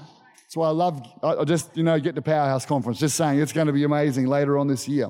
That's 0.50 0.56
why 0.56 0.66
I 0.66 0.72
love, 0.72 1.00
I 1.22 1.44
just, 1.44 1.76
you 1.76 1.84
know, 1.84 2.00
get 2.00 2.16
to 2.16 2.22
Powerhouse 2.22 2.66
Conference. 2.66 2.98
Just 2.98 3.14
saying, 3.14 3.38
it's 3.38 3.52
going 3.52 3.68
to 3.68 3.72
be 3.72 3.84
amazing 3.84 4.26
later 4.26 4.58
on 4.58 4.66
this 4.66 4.88
year. 4.88 5.08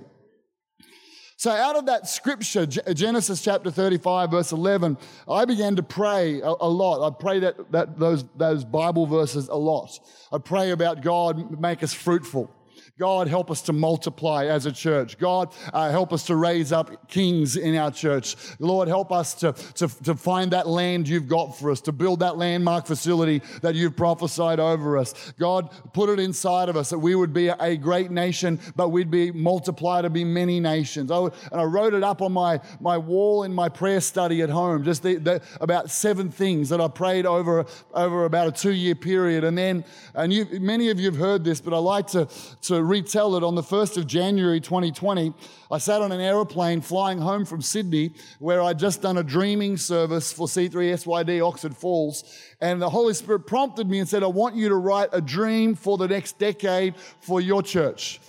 So, 1.38 1.50
out 1.50 1.76
of 1.76 1.87
that 1.87 2.06
scripture, 2.06 2.66
Genesis 2.66 3.40
chapter 3.40 3.70
35, 3.70 4.32
verse 4.32 4.52
11, 4.52 4.99
I 5.26 5.47
began 5.47 5.76
to 5.76 5.82
pray 5.82 6.42
a, 6.42 6.52
a, 6.61 6.68
lot. 6.68 7.11
I 7.11 7.16
pray 7.18 7.38
that, 7.38 7.73
that 7.73 7.99
those, 7.99 8.23
those 8.37 8.66
Bible 8.66 9.06
verses 9.06 9.49
a 9.49 9.54
lot. 9.54 9.99
I 10.30 10.37
pray 10.37 10.73
about 10.73 11.00
God 11.00 11.59
make 11.59 11.82
us 11.82 11.94
fruitful. 11.94 12.54
God, 13.00 13.28
help 13.28 13.50
us 13.50 13.62
to 13.62 13.73
multiply 13.73 14.45
as 14.45 14.66
a 14.66 14.73
church. 14.73 15.16
God, 15.16 15.54
uh, 15.73 15.90
help 15.90 16.12
us 16.12 16.26
to 16.26 16.37
raise 16.37 16.71
up 16.71 17.09
kings 17.09 17.57
in 17.57 17.75
our 17.75 17.90
church. 17.90 18.37
Lord, 18.59 18.88
help 18.88 19.11
us 19.11 19.33
to, 19.37 19.54
to, 19.76 19.88
to 20.02 20.14
find 20.14 20.50
that 20.50 20.69
land 20.69 21.09
you've 21.09 21.26
got 21.26 21.59
for 21.59 21.71
us, 21.71 21.80
to 21.83 21.92
build 21.92 22.21
that 22.21 22.37
landmark 22.37 22.87
facility 22.87 23.40
that 23.62 23.75
you've 23.75 23.97
prophesied 23.97 24.61
over 24.61 24.99
us. 24.99 25.33
God, 25.38 25.71
put 25.95 26.11
it 26.11 26.21
inside 26.21 26.69
of 26.69 26.76
us 26.76 26.90
that 26.90 26.99
we 26.99 27.14
would 27.14 27.33
be 27.33 27.49
a 27.49 27.75
great 27.75 28.11
nation, 28.11 28.61
but 28.76 28.90
we'd 28.90 29.11
be 29.11 29.33
multiplied 29.33 30.04
to 30.04 30.11
be 30.11 30.23
many 30.23 30.61
nations. 30.61 31.11
I, 31.11 31.21
and 31.21 31.59
I 31.59 31.64
wrote 31.64 31.95
it 31.95 32.04
up 32.04 32.21
on 32.21 32.33
my, 32.33 32.61
my 32.80 32.99
wall 32.99 33.45
in 33.45 33.54
my 33.54 33.71
prayer 33.71 34.02
study 34.02 34.42
at 34.42 34.50
home, 34.50 34.85
just 34.85 35.02
the, 35.02 35.16
the, 35.16 35.42
about 35.62 35.90
seven 35.90 36.30
things 36.30 36.69
that 36.69 36.83
I 36.83 36.88
prayed 36.88 37.25
over, 37.25 37.64
over 37.95 38.26
about 38.26 38.49
a 38.49 38.52
two 38.52 38.75
year 38.75 38.95
period. 38.95 39.42
And 39.42 39.57
then, 39.57 39.87
and 40.14 40.30
you, 40.30 40.45
many 40.61 40.90
of 40.90 41.00
you 41.00 41.07
have 41.07 41.16
heard 41.19 41.45
this, 41.45 41.62
but 41.62 41.73
I 41.73 41.78
like 41.78 42.07
to, 42.09 42.28
to 42.64 42.89
retell 42.90 43.37
it 43.37 43.44
on 43.44 43.54
the 43.54 43.62
1st 43.62 43.99
of 43.99 44.06
January 44.09 44.61
2020. 44.61 45.32
I 45.70 45.78
sat 45.78 46.02
on 46.02 46.11
an 46.11 46.20
aeroplane 46.20 46.80
flying 46.80 47.18
home 47.18 47.44
from 47.44 47.62
Sydney 47.62 48.12
where 48.40 48.61
I'd 48.61 48.80
just 48.80 49.00
done 49.00 49.18
a 49.18 49.23
dreaming 49.23 49.76
service 49.76 50.32
for 50.32 50.49
C3SYD 50.49 51.47
Oxford 51.47 51.76
Falls. 51.76 52.25
And 52.61 52.82
the 52.82 52.90
Holy 52.90 53.14
Spirit 53.14 53.47
prompted 53.47 53.88
me 53.88 54.00
and 54.00 54.09
said, 54.09 54.25
I 54.25 54.26
want 54.26 54.56
you 54.56 54.68
to 54.68 54.75
write 54.75 55.11
a 55.12 55.20
dream 55.20 55.76
for 55.76 55.97
the 55.97 56.09
next 56.09 56.38
decade 56.38 56.97
for 57.20 57.40
your 57.40 57.62
church. 57.62 58.20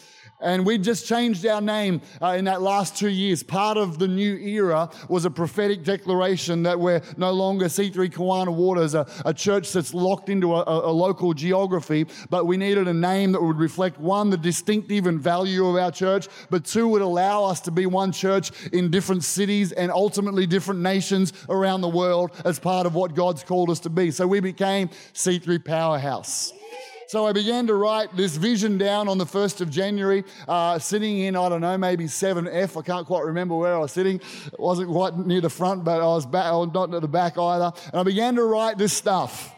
And 0.42 0.66
we 0.66 0.78
just 0.78 1.06
changed 1.06 1.46
our 1.46 1.62
name 1.62 2.02
uh, 2.22 2.36
in 2.38 2.46
that 2.46 2.62
last 2.62 2.98
two 2.98 3.10
years. 3.10 3.44
Part 3.44 3.78
of 3.78 4.00
the 4.00 4.08
new 4.08 4.36
era 4.38 4.90
was 5.08 5.26
a 5.26 5.32
prophetic 5.32 5.84
declaration 5.84 6.64
that 6.64 6.80
we're 6.80 7.02
no 7.18 7.32
longer 7.32 7.66
C3 7.66 8.12
Kawana 8.12 8.54
Waters, 8.54 8.96
a, 8.96 9.06
a 9.26 9.34
church 9.34 9.72
that's 9.72 9.94
locked 9.94 10.30
into 10.30 10.54
a, 10.56 10.64
a, 10.66 10.92
local 10.92 11.34
geography, 11.34 12.06
but 12.30 12.46
we 12.46 12.58
needed 12.58 12.88
a 12.88 12.94
name 12.94 13.32
that 13.32 13.42
would 13.42 13.58
reflect 13.58 14.00
one, 14.00 14.30
the 14.30 14.38
distinctive 14.38 15.08
and 15.08 15.20
value 15.20 15.66
of 15.68 15.76
our 15.76 15.92
church, 15.92 16.28
but 16.50 16.66
two, 16.66 16.88
would 16.88 17.02
allow 17.02 17.44
us 17.46 17.62
to 17.62 17.72
be 17.72 17.86
one 17.86 18.12
church 18.12 18.52
in 18.74 18.92
different 18.92 19.24
cities 19.24 19.72
and 19.72 19.92
ultimately 19.92 20.46
different 20.46 20.82
nations 20.82 21.34
around 21.50 21.82
the 21.82 21.90
world 21.90 22.32
as 22.46 22.60
part 22.60 22.86
of 22.86 22.96
what 22.96 23.16
God's 23.16 23.44
called 23.44 23.70
us 23.70 23.80
to 23.82 23.90
be. 23.90 24.12
So 24.12 24.28
we 24.28 24.40
became 24.40 24.90
C3 25.14 25.64
Powerhouse. 25.64 26.54
So 27.12 27.28
I 27.28 27.34
began 27.34 27.68
to 27.68 27.76
write 27.76 28.16
this 28.16 28.38
vision 28.38 28.78
down 28.78 29.10
on 29.10 29.18
the 29.18 29.26
1st 29.26 29.60
of 29.60 29.70
January, 29.70 30.24
uh, 30.48 30.80
sitting 30.80 31.20
in, 31.20 31.36
I 31.36 31.50
don't 31.50 31.60
know, 31.60 31.78
maybe 31.78 32.06
7F. 32.06 32.80
I 32.80 32.82
can't 32.84 33.06
quite 33.06 33.26
remember 33.26 33.54
where 33.54 33.76
I 33.76 33.80
was 33.80 33.92
sitting. 33.92 34.22
It 34.46 34.58
wasn't 34.58 34.88
quite 34.88 35.18
near 35.18 35.42
the 35.42 35.50
front, 35.50 35.84
but 35.84 36.00
I 36.00 36.06
was, 36.06 36.26
back, 36.26 36.46
not 36.74 36.94
at 36.94 37.02
the 37.02 37.10
back 37.10 37.38
either. 37.38 37.74
And 37.88 37.96
I 37.96 38.04
began 38.04 38.36
to 38.36 38.46
write 38.46 38.78
this 38.78 38.94
stuff 38.94 39.54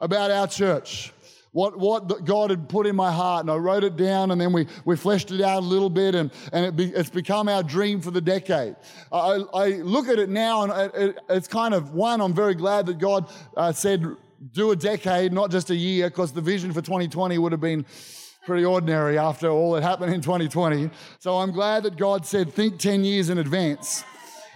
about 0.00 0.30
our 0.30 0.46
church 0.46 1.12
what, 1.54 1.78
what 1.78 2.24
God 2.24 2.50
had 2.50 2.68
put 2.68 2.86
in 2.86 2.96
my 2.96 3.12
heart. 3.12 3.42
And 3.42 3.50
I 3.50 3.56
wrote 3.56 3.84
it 3.84 3.96
down 3.96 4.32
and 4.32 4.40
then 4.40 4.52
we, 4.52 4.66
we 4.84 4.96
fleshed 4.96 5.30
it 5.30 5.40
out 5.40 5.62
a 5.62 5.66
little 5.66 5.88
bit 5.88 6.14
and, 6.14 6.30
and 6.52 6.66
it 6.66 6.76
be, 6.76 6.86
it's 6.86 7.10
become 7.10 7.48
our 7.48 7.62
dream 7.62 8.00
for 8.00 8.10
the 8.10 8.20
decade. 8.20 8.74
I, 9.12 9.42
I 9.54 9.68
look 9.76 10.08
at 10.08 10.18
it 10.18 10.28
now 10.28 10.62
and 10.62 10.92
it, 10.94 11.18
it's 11.28 11.46
kind 11.46 11.72
of 11.72 11.94
one, 11.94 12.20
I'm 12.20 12.34
very 12.34 12.54
glad 12.54 12.86
that 12.86 12.98
God 12.98 13.30
uh, 13.56 13.72
said, 13.72 14.16
do 14.52 14.70
a 14.70 14.76
decade, 14.76 15.32
not 15.32 15.50
just 15.50 15.70
a 15.70 15.76
year, 15.76 16.10
because 16.10 16.32
the 16.32 16.40
vision 16.40 16.72
for 16.72 16.82
2020 16.82 17.38
would 17.38 17.52
have 17.52 17.60
been 17.60 17.86
pretty 18.44 18.64
ordinary 18.64 19.18
after 19.18 19.48
all 19.48 19.72
that 19.72 19.82
happened 19.82 20.12
in 20.12 20.20
2020. 20.20 20.90
So 21.18 21.38
I'm 21.38 21.50
glad 21.50 21.84
that 21.84 21.96
God 21.96 22.26
said, 22.26 22.52
think 22.52 22.78
10 22.78 23.04
years 23.04 23.30
in 23.30 23.38
advance. 23.38 24.04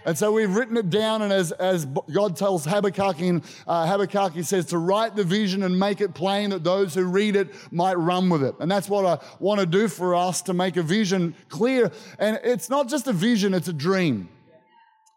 And 0.04 0.16
so 0.16 0.32
we've 0.32 0.54
written 0.54 0.76
it 0.76 0.90
down, 0.90 1.22
and 1.22 1.32
as, 1.32 1.52
as 1.52 1.84
God 1.84 2.36
tells 2.36 2.64
Habakkuk, 2.64 3.20
in, 3.20 3.42
uh, 3.66 3.86
Habakkuk, 3.86 4.32
he 4.32 4.42
says 4.42 4.66
to 4.66 4.78
write 4.78 5.16
the 5.16 5.24
vision 5.24 5.62
and 5.64 5.78
make 5.78 6.00
it 6.00 6.14
plain 6.14 6.50
that 6.50 6.64
those 6.64 6.94
who 6.94 7.04
read 7.04 7.36
it 7.36 7.52
might 7.72 7.98
run 7.98 8.28
with 8.28 8.42
it. 8.42 8.54
And 8.60 8.70
that's 8.70 8.88
what 8.88 9.04
I 9.04 9.24
want 9.38 9.60
to 9.60 9.66
do 9.66 9.88
for 9.88 10.14
us 10.14 10.40
to 10.42 10.54
make 10.54 10.76
a 10.76 10.82
vision 10.82 11.34
clear. 11.48 11.90
And 12.18 12.38
it's 12.42 12.70
not 12.70 12.88
just 12.88 13.06
a 13.06 13.12
vision, 13.12 13.54
it's 13.54 13.68
a 13.68 13.72
dream. 13.72 14.28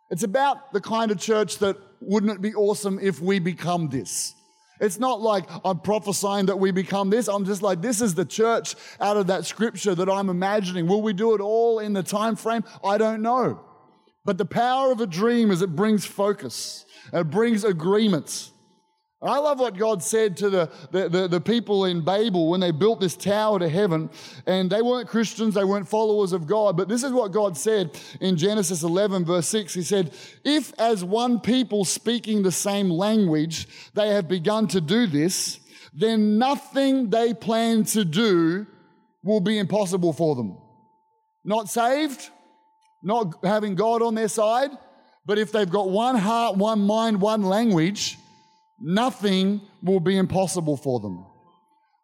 It's 0.09 0.23
about 0.23 0.73
the 0.73 0.81
kind 0.81 1.11
of 1.11 1.19
church 1.19 1.59
that 1.59 1.77
wouldn't 2.01 2.31
it 2.31 2.41
be 2.41 2.53
awesome 2.53 2.99
if 3.01 3.21
we 3.21 3.39
become 3.39 3.87
this? 3.87 4.35
It's 4.81 5.00
not 5.00 5.21
like 5.21 5.45
I'm 5.63 5.79
prophesying 5.79 6.47
that 6.47 6.57
we 6.57 6.71
become 6.71 7.11
this. 7.11 7.27
I'm 7.27 7.45
just 7.45 7.61
like, 7.61 7.81
this 7.81 8.01
is 8.01 8.15
the 8.15 8.25
church 8.25 8.75
out 9.00 9.15
of 9.15 9.27
that 9.27 9.45
scripture 9.45 9.93
that 9.93 10.09
I'm 10.09 10.27
imagining. 10.27 10.88
Will 10.88 11.03
we 11.03 11.13
do 11.13 11.35
it 11.35 11.39
all 11.39 11.79
in 11.79 11.93
the 11.93 12.01
time 12.01 12.35
frame? 12.35 12.63
I 12.83 12.97
don't 12.97 13.21
know. 13.21 13.61
But 14.25 14.39
the 14.39 14.45
power 14.45 14.91
of 14.91 15.00
a 15.00 15.07
dream 15.07 15.51
is 15.51 15.61
it 15.61 15.75
brings 15.75 16.05
focus, 16.05 16.85
it 17.13 17.29
brings 17.29 17.63
agreements. 17.63 18.50
I 19.23 19.37
love 19.37 19.59
what 19.59 19.77
God 19.77 20.01
said 20.01 20.35
to 20.37 20.49
the, 20.49 20.71
the, 20.89 21.07
the, 21.07 21.27
the, 21.27 21.41
people 21.41 21.85
in 21.85 22.01
Babel 22.01 22.49
when 22.49 22.59
they 22.59 22.71
built 22.71 22.99
this 22.99 23.15
tower 23.15 23.59
to 23.59 23.69
heaven. 23.69 24.09
And 24.47 24.67
they 24.67 24.81
weren't 24.81 25.07
Christians, 25.07 25.53
they 25.53 25.63
weren't 25.63 25.87
followers 25.87 26.33
of 26.33 26.47
God. 26.47 26.75
But 26.75 26.87
this 26.87 27.03
is 27.03 27.11
what 27.11 27.31
God 27.31 27.55
said 27.55 27.99
in 28.19 28.35
Genesis 28.35 28.81
11, 28.81 29.25
verse 29.25 29.47
6. 29.47 29.75
He 29.75 29.83
said, 29.83 30.11
If 30.43 30.73
as 30.79 31.03
one 31.03 31.39
people 31.39 31.85
speaking 31.85 32.41
the 32.41 32.51
same 32.51 32.89
language, 32.89 33.67
they 33.93 34.09
have 34.09 34.27
begun 34.27 34.67
to 34.69 34.81
do 34.81 35.05
this, 35.05 35.59
then 35.93 36.39
nothing 36.39 37.11
they 37.11 37.35
plan 37.35 37.83
to 37.83 38.03
do 38.03 38.65
will 39.23 39.41
be 39.41 39.59
impossible 39.59 40.13
for 40.13 40.35
them. 40.35 40.57
Not 41.43 41.69
saved, 41.69 42.27
not 43.03 43.35
having 43.43 43.75
God 43.75 44.01
on 44.01 44.15
their 44.15 44.29
side, 44.29 44.71
but 45.27 45.37
if 45.37 45.51
they've 45.51 45.69
got 45.69 45.91
one 45.91 46.15
heart, 46.15 46.57
one 46.57 46.81
mind, 46.81 47.21
one 47.21 47.43
language, 47.43 48.17
nothing 48.81 49.61
will 49.81 50.00
be 50.00 50.17
impossible 50.17 50.77
for 50.77 51.00
them. 51.00 51.25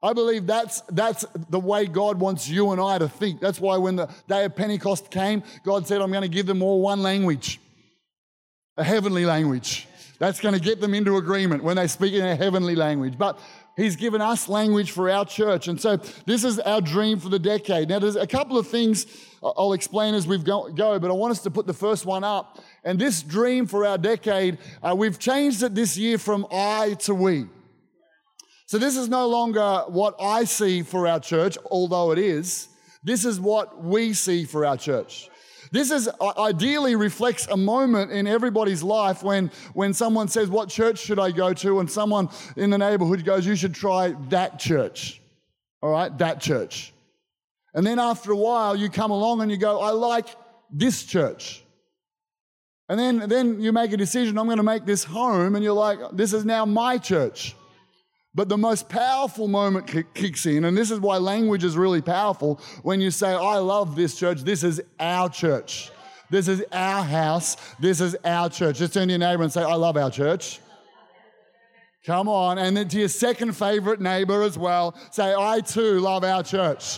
I 0.01 0.13
believe 0.13 0.45
that's, 0.45 0.81
that's 0.89 1.25
the 1.49 1.59
way 1.59 1.87
God 1.87 2.19
wants 2.19 2.47
you 2.47 2.71
and 2.71 2.79
I 2.79 2.99
to 2.99 3.09
think. 3.09 3.41
That's 3.41 3.59
why 3.59 3.77
when 3.77 3.95
the 3.95 4.09
day 4.27 4.45
of 4.45 4.55
Pentecost 4.55 5.09
came, 5.09 5.43
God 5.63 5.87
said, 5.87 6.01
I'm 6.01 6.11
going 6.11 6.21
to 6.21 6.27
give 6.27 6.45
them 6.45 6.61
all 6.61 6.81
one 6.81 7.01
language, 7.01 7.59
a 8.77 8.83
heavenly 8.83 9.25
language. 9.25 9.87
That's 10.19 10.39
going 10.39 10.53
to 10.53 10.61
get 10.61 10.81
them 10.81 10.93
into 10.93 11.17
agreement 11.17 11.63
when 11.63 11.77
they 11.77 11.87
speak 11.87 12.13
in 12.13 12.23
a 12.23 12.35
heavenly 12.35 12.75
language. 12.75 13.17
But 13.17 13.39
He's 13.75 13.95
given 13.95 14.21
us 14.21 14.49
language 14.49 14.91
for 14.91 15.09
our 15.09 15.25
church. 15.25 15.67
And 15.67 15.79
so 15.79 15.97
this 16.25 16.43
is 16.43 16.57
our 16.59 16.81
dream 16.81 17.19
for 17.19 17.29
the 17.29 17.37
decade. 17.37 17.89
Now, 17.89 17.99
there's 17.99 18.15
a 18.15 18.25
couple 18.25 18.57
of 18.57 18.67
things 18.67 19.05
I'll 19.43 19.73
explain 19.73 20.15
as 20.15 20.27
we 20.27 20.37
go, 20.39 20.71
but 20.73 21.11
I 21.11 21.13
want 21.13 21.31
us 21.31 21.41
to 21.43 21.51
put 21.51 21.67
the 21.67 21.73
first 21.73 22.05
one 22.05 22.23
up. 22.23 22.59
And 22.83 22.97
this 22.97 23.21
dream 23.21 23.67
for 23.67 23.85
our 23.85 23.97
decade, 23.97 24.57
uh, 24.81 24.95
we've 24.97 25.19
changed 25.19 25.61
it 25.63 25.75
this 25.75 25.97
year 25.97 26.17
from 26.17 26.47
I 26.51 26.95
to 27.01 27.13
we. 27.13 27.45
So 28.65 28.77
this 28.77 28.97
is 28.97 29.07
no 29.07 29.27
longer 29.27 29.83
what 29.87 30.15
I 30.19 30.43
see 30.43 30.81
for 30.81 31.07
our 31.07 31.19
church, 31.19 31.57
although 31.71 32.11
it 32.11 32.19
is. 32.19 32.67
This 33.03 33.23
is 33.23 33.39
what 33.39 33.83
we 33.83 34.13
see 34.13 34.43
for 34.43 34.65
our 34.65 34.75
church. 34.75 35.29
This 35.71 35.91
is 35.91 36.09
uh, 36.19 36.33
ideally 36.37 36.95
reflects 36.95 37.47
a 37.47 37.57
moment 37.57 38.11
in 38.11 38.27
everybody's 38.27 38.83
life 38.83 39.23
when, 39.23 39.51
when 39.73 39.93
someone 39.93 40.27
says, 40.27 40.49
What 40.49 40.69
church 40.69 40.99
should 40.99 41.19
I 41.19 41.31
go 41.31 41.53
to? 41.53 41.79
And 41.79 41.89
someone 41.89 42.29
in 42.55 42.69
the 42.69 42.77
neighborhood 42.77 43.23
goes, 43.23 43.45
You 43.45 43.55
should 43.55 43.73
try 43.73 44.15
that 44.29 44.59
church. 44.59 45.21
All 45.81 45.91
right, 45.91 46.15
that 46.17 46.41
church. 46.41 46.93
And 47.77 47.85
then 47.85 47.99
after 47.99 48.31
a 48.31 48.35
while, 48.35 48.75
you 48.75 48.89
come 48.89 49.11
along 49.11 49.41
and 49.41 49.51
you 49.51 49.57
go, 49.57 49.79
I 49.79 49.91
like 49.91 50.25
this 50.71 51.03
church. 51.03 51.63
And 52.89 52.99
then, 52.99 53.29
then 53.29 53.61
you 53.61 53.71
make 53.71 53.93
a 53.93 53.97
decision, 53.97 54.35
I'm 54.39 54.47
going 54.47 54.57
to 54.57 54.63
make 54.63 54.83
this 54.83 55.03
home, 55.03 55.53
and 55.53 55.63
you're 55.63 55.75
like, 55.75 55.99
This 56.11 56.33
is 56.33 56.43
now 56.43 56.65
my 56.65 56.97
church. 56.97 57.55
But 58.33 58.49
the 58.49 58.57
most 58.57 58.89
powerful 58.89 59.47
moment 59.47 59.85
kicks 60.15 60.47
in, 60.47 60.65
and 60.65 60.75
this 60.75 60.89
is 60.89 60.99
why 60.99 61.17
language 61.17 61.63
is 61.63 61.77
really 61.77 62.01
powerful 62.01 62.59
when 62.81 62.99
you 62.99 63.11
say, 63.11 63.29
I 63.29 63.57
love 63.57 63.95
this 63.95 64.17
church, 64.17 64.41
this 64.41 64.63
is 64.63 64.81
our 64.99 65.29
church. 65.29 65.91
This 66.31 66.47
is 66.47 66.63
our 66.71 67.03
house, 67.03 67.57
this 67.79 68.01
is 68.01 68.17
our 68.25 68.49
church. 68.49 68.79
Just 68.79 68.95
turn 68.95 69.07
to 69.07 69.11
your 69.11 69.19
neighbor 69.19 69.43
and 69.43 69.53
say, 69.53 69.61
I 69.61 69.75
love 69.75 69.97
our 69.97 70.09
church. 70.09 70.61
Come 72.07 72.27
on. 72.27 72.57
And 72.57 72.75
then 72.75 72.87
to 72.87 72.99
your 72.99 73.07
second 73.07 73.55
favorite 73.55 74.01
neighbor 74.01 74.41
as 74.41 74.57
well, 74.57 74.95
say, 75.11 75.35
I 75.37 75.59
too 75.59 75.99
love 75.99 76.23
our 76.23 76.41
church. 76.41 76.97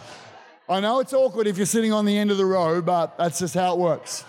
I 0.70 0.80
know 0.80 1.00
it's 1.00 1.14
awkward 1.14 1.48
if 1.48 1.58
you're 1.58 1.66
sitting 1.66 1.92
on 1.92 2.06
the 2.06 2.16
end 2.16 2.30
of 2.30 2.38
the 2.38 2.46
row, 2.46 2.80
but 2.80 3.18
that's 3.18 3.40
just 3.40 3.56
how 3.56 3.74
it 3.74 3.80
works. 3.80 4.24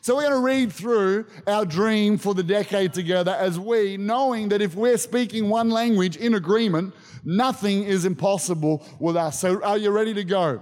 So 0.00 0.16
we're 0.16 0.22
going 0.22 0.34
to 0.34 0.40
read 0.40 0.72
through 0.72 1.26
our 1.46 1.64
dream 1.64 2.18
for 2.18 2.34
the 2.34 2.42
decade 2.42 2.92
together 2.92 3.36
as 3.38 3.56
we, 3.56 3.96
knowing 3.96 4.48
that 4.48 4.60
if 4.60 4.74
we're 4.74 4.96
speaking 4.96 5.48
one 5.48 5.70
language 5.70 6.16
in 6.16 6.34
agreement, 6.34 6.92
nothing 7.24 7.84
is 7.84 8.04
impossible 8.04 8.84
with 8.98 9.16
us. 9.16 9.38
So 9.38 9.62
are 9.62 9.78
you 9.78 9.90
ready 9.90 10.12
to 10.14 10.24
go? 10.24 10.60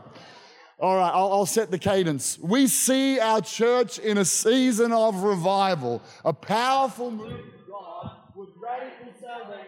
All 0.79 0.97
right, 0.97 1.11
I'll, 1.11 1.33
I'll, 1.33 1.47
set 1.47 1.71
the 1.71 1.79
cadence. 1.79 2.39
We 2.39 2.67
see 2.67 3.19
our 3.19 3.41
church 3.41 3.99
in 3.99 4.19
a 4.19 4.27
season 4.27 4.93
of 4.93 5.23
revival, 5.23 6.03
a 6.23 6.35
powerful 6.35 7.11
move 7.11 7.33
of 7.33 7.67
God 7.67 8.11
with 8.35 8.51
radical 8.63 9.11
salvation, 9.19 9.65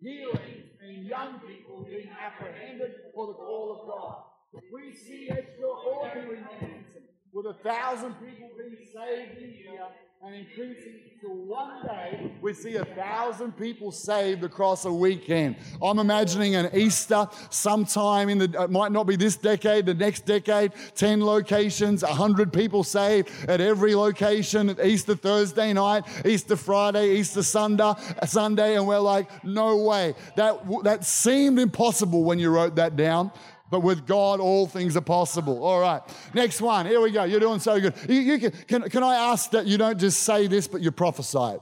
healing, 0.00 0.64
and 0.82 1.06
young 1.06 1.38
people 1.46 1.84
being 1.88 2.08
apprehended 2.10 2.90
for 3.14 3.28
the 3.28 3.34
call 3.34 3.78
of 3.82 3.86
God. 3.86 4.31
We 4.52 4.92
see 4.92 5.30
extraordinary 5.30 6.40
momentum 6.40 7.02
with 7.32 7.46
a 7.46 7.54
thousand 7.54 8.14
people 8.14 8.50
being 8.58 8.76
saved 8.92 9.38
in 9.38 9.50
here 9.52 9.86
and 10.22 10.34
increasing 10.34 11.00
to 11.22 11.28
one 11.28 11.86
day 11.86 12.32
we 12.40 12.52
see 12.52 12.74
a 12.76 12.84
thousand 12.84 13.56
people 13.56 13.92
saved 13.92 14.42
across 14.42 14.84
a 14.84 14.92
weekend. 14.92 15.54
I'm 15.80 16.00
imagining 16.00 16.56
an 16.56 16.68
Easter 16.74 17.28
sometime 17.48 18.28
in 18.28 18.38
the, 18.38 18.62
it 18.64 18.70
might 18.70 18.90
not 18.90 19.06
be 19.06 19.14
this 19.14 19.36
decade, 19.36 19.86
the 19.86 19.94
next 19.94 20.26
decade, 20.26 20.72
10 20.96 21.24
locations, 21.24 22.02
100 22.02 22.52
people 22.52 22.82
saved 22.82 23.30
at 23.48 23.60
every 23.60 23.94
location, 23.94 24.76
Easter 24.82 25.14
Thursday 25.14 25.72
night, 25.72 26.04
Easter 26.26 26.56
Friday, 26.56 27.16
Easter 27.16 27.44
Sunday, 27.44 27.92
Sunday, 28.26 28.76
and 28.76 28.86
we're 28.86 28.98
like, 28.98 29.44
no 29.44 29.76
way. 29.76 30.14
That, 30.36 30.60
that 30.82 31.04
seemed 31.04 31.60
impossible 31.60 32.24
when 32.24 32.40
you 32.40 32.50
wrote 32.50 32.74
that 32.74 32.96
down 32.96 33.30
but 33.72 33.80
with 33.80 34.06
God, 34.06 34.38
all 34.38 34.66
things 34.66 34.98
are 34.98 35.00
possible. 35.00 35.64
All 35.64 35.80
right, 35.80 36.02
next 36.34 36.60
one. 36.60 36.84
Here 36.84 37.00
we 37.00 37.10
go. 37.10 37.24
You're 37.24 37.40
doing 37.40 37.58
so 37.58 37.80
good. 37.80 37.94
You, 38.06 38.20
you 38.20 38.38
can, 38.38 38.50
can, 38.68 38.90
can 38.90 39.02
I 39.02 39.14
ask 39.14 39.50
that 39.52 39.66
you 39.66 39.78
don't 39.78 39.98
just 39.98 40.24
say 40.24 40.46
this, 40.46 40.68
but 40.68 40.82
you 40.82 40.90
prophesy 40.90 41.56
it? 41.56 41.60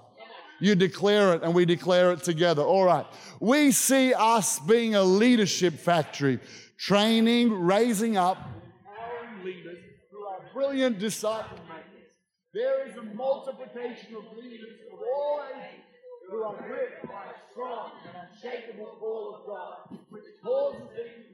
You 0.58 0.74
declare 0.74 1.34
it, 1.34 1.44
and 1.44 1.54
we 1.54 1.64
declare 1.64 2.10
it 2.10 2.24
together. 2.24 2.62
All 2.62 2.84
right. 2.84 3.06
We 3.38 3.70
see 3.70 4.12
us 4.12 4.58
being 4.58 4.96
a 4.96 5.04
leadership 5.04 5.74
factory, 5.74 6.40
training, 6.76 7.52
raising 7.52 8.16
up, 8.16 8.38
empowering 8.38 9.44
leaders 9.44 9.78
who 10.10 10.26
are 10.26 10.40
brilliant 10.52 10.98
disciple 10.98 11.58
makers. 11.68 12.10
There 12.52 12.88
is 12.88 12.96
a 12.96 13.04
multiplication 13.14 14.16
of 14.16 14.36
leaders 14.36 14.80
of 14.92 14.98
all 14.98 15.44
ages 15.62 15.80
who 16.28 16.42
are 16.42 16.56
gripped 16.56 17.06
by 17.06 17.26
a 17.26 17.52
strong 17.52 17.92
and 18.08 18.16
unshakable 18.28 18.96
call 18.98 19.36
of 19.36 19.46
God, 19.46 19.98
which 20.10 20.24
causes 20.42 20.80
them 20.80 21.29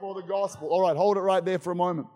for 0.00 0.14
the 0.14 0.22
gospel. 0.22 0.68
All 0.68 0.82
right, 0.82 0.96
hold 0.96 1.16
it 1.16 1.20
right 1.20 1.44
there 1.44 1.58
for 1.58 1.72
a 1.72 1.76
moment. 1.76 2.06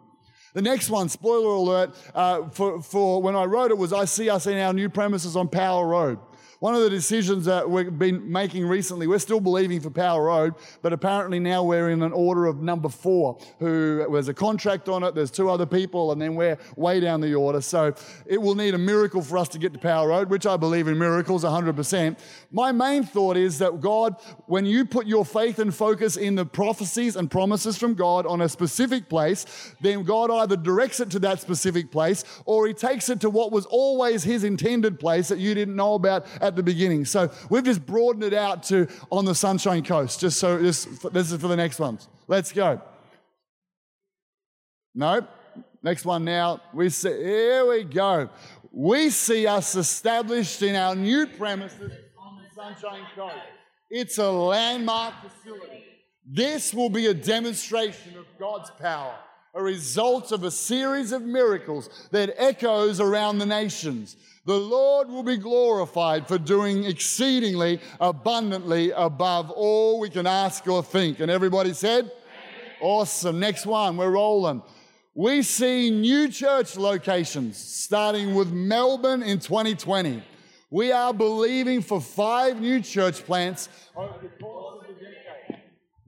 The 0.54 0.62
next 0.62 0.90
one, 0.90 1.08
spoiler 1.08 1.54
alert, 1.54 1.96
uh, 2.14 2.48
for, 2.50 2.82
for 2.82 3.22
when 3.22 3.34
I 3.34 3.44
wrote 3.44 3.70
it 3.70 3.78
was 3.78 3.92
I 3.92 4.04
see 4.04 4.28
us 4.28 4.46
in 4.46 4.58
our 4.58 4.72
new 4.72 4.88
premises 4.88 5.34
on 5.34 5.48
Power 5.48 5.86
Road. 5.86 6.18
One 6.62 6.76
of 6.76 6.82
the 6.82 6.90
decisions 6.90 7.46
that 7.46 7.68
we've 7.68 7.98
been 7.98 8.30
making 8.30 8.68
recently, 8.68 9.08
we're 9.08 9.18
still 9.18 9.40
believing 9.40 9.80
for 9.80 9.90
Power 9.90 10.26
Road, 10.26 10.54
but 10.80 10.92
apparently 10.92 11.40
now 11.40 11.64
we're 11.64 11.90
in 11.90 12.02
an 12.02 12.12
order 12.12 12.46
of 12.46 12.62
number 12.62 12.88
four, 12.88 13.36
who 13.58 14.06
there's 14.08 14.28
a 14.28 14.34
contract 14.34 14.88
on 14.88 15.02
it, 15.02 15.12
there's 15.12 15.32
two 15.32 15.50
other 15.50 15.66
people, 15.66 16.12
and 16.12 16.22
then 16.22 16.36
we're 16.36 16.56
way 16.76 17.00
down 17.00 17.20
the 17.20 17.34
order. 17.34 17.60
So 17.60 17.92
it 18.26 18.40
will 18.40 18.54
need 18.54 18.74
a 18.74 18.78
miracle 18.78 19.22
for 19.22 19.38
us 19.38 19.48
to 19.48 19.58
get 19.58 19.72
to 19.72 19.80
Power 19.80 20.10
Road, 20.10 20.30
which 20.30 20.46
I 20.46 20.56
believe 20.56 20.86
in 20.86 20.96
miracles 20.96 21.42
100%. 21.42 22.16
My 22.52 22.70
main 22.70 23.02
thought 23.02 23.36
is 23.36 23.58
that 23.58 23.80
God, 23.80 24.14
when 24.46 24.64
you 24.64 24.84
put 24.84 25.08
your 25.08 25.24
faith 25.24 25.58
and 25.58 25.74
focus 25.74 26.16
in 26.16 26.36
the 26.36 26.46
prophecies 26.46 27.16
and 27.16 27.28
promises 27.28 27.76
from 27.76 27.94
God 27.94 28.24
on 28.24 28.40
a 28.40 28.48
specific 28.48 29.08
place, 29.08 29.46
then 29.80 30.04
God 30.04 30.30
either 30.30 30.56
directs 30.56 31.00
it 31.00 31.10
to 31.10 31.18
that 31.18 31.40
specific 31.40 31.90
place 31.90 32.22
or 32.44 32.68
He 32.68 32.72
takes 32.72 33.08
it 33.08 33.20
to 33.22 33.30
what 33.30 33.50
was 33.50 33.66
always 33.66 34.22
His 34.22 34.44
intended 34.44 35.00
place 35.00 35.26
that 35.26 35.40
you 35.40 35.56
didn't 35.56 35.74
know 35.74 35.94
about 35.94 36.24
at 36.40 36.51
at 36.52 36.56
the 36.56 36.62
beginning. 36.62 37.04
So 37.04 37.30
we've 37.48 37.64
just 37.64 37.84
broadened 37.84 38.24
it 38.24 38.34
out 38.34 38.62
to 38.64 38.86
on 39.10 39.24
the 39.24 39.34
Sunshine 39.34 39.82
Coast, 39.82 40.20
just 40.20 40.38
so 40.38 40.58
this, 40.58 40.84
this 41.12 41.32
is 41.32 41.40
for 41.40 41.48
the 41.48 41.56
next 41.56 41.78
ones. 41.78 42.08
Let's 42.28 42.52
go. 42.52 42.80
No, 44.94 45.26
next 45.82 46.04
one 46.04 46.24
now. 46.24 46.60
We 46.74 46.90
see, 46.90 47.08
here 47.08 47.66
we 47.68 47.84
go. 47.84 48.28
We 48.70 49.10
see 49.10 49.46
us 49.46 49.74
established 49.74 50.62
in 50.62 50.76
our 50.76 50.94
new 50.94 51.26
premises 51.26 51.92
on 52.18 52.36
the 52.36 52.54
Sunshine 52.54 53.06
Coast. 53.14 53.34
It's 53.90 54.18
a 54.18 54.30
landmark 54.30 55.14
facility. 55.22 55.84
This 56.26 56.72
will 56.72 56.90
be 56.90 57.06
a 57.06 57.14
demonstration 57.14 58.16
of 58.16 58.26
God's 58.38 58.70
power, 58.72 59.14
a 59.54 59.62
result 59.62 60.32
of 60.32 60.44
a 60.44 60.50
series 60.50 61.12
of 61.12 61.22
miracles 61.22 62.08
that 62.10 62.34
echoes 62.36 63.00
around 63.00 63.38
the 63.38 63.46
nations. 63.46 64.16
The 64.44 64.58
Lord 64.58 65.08
will 65.08 65.22
be 65.22 65.36
glorified 65.36 66.26
for 66.26 66.36
doing 66.36 66.84
exceedingly 66.84 67.80
abundantly 68.00 68.90
above 68.90 69.50
all 69.52 70.00
we 70.00 70.10
can 70.10 70.26
ask 70.26 70.66
or 70.66 70.82
think. 70.82 71.20
And 71.20 71.30
everybody 71.30 71.72
said, 71.72 72.10
Awesome. 72.80 73.38
Next 73.38 73.64
one, 73.64 73.96
we're 73.96 74.10
rolling. 74.10 74.60
We 75.14 75.42
see 75.42 75.90
new 75.90 76.28
church 76.28 76.76
locations 76.76 77.56
starting 77.56 78.34
with 78.34 78.50
Melbourne 78.50 79.22
in 79.22 79.38
2020. 79.38 80.20
We 80.70 80.90
are 80.90 81.14
believing 81.14 81.80
for 81.80 82.00
five 82.00 82.60
new 82.60 82.80
church 82.80 83.24
plants 83.24 83.68
over 83.94 84.14
the 84.22 84.28
course 84.42 84.61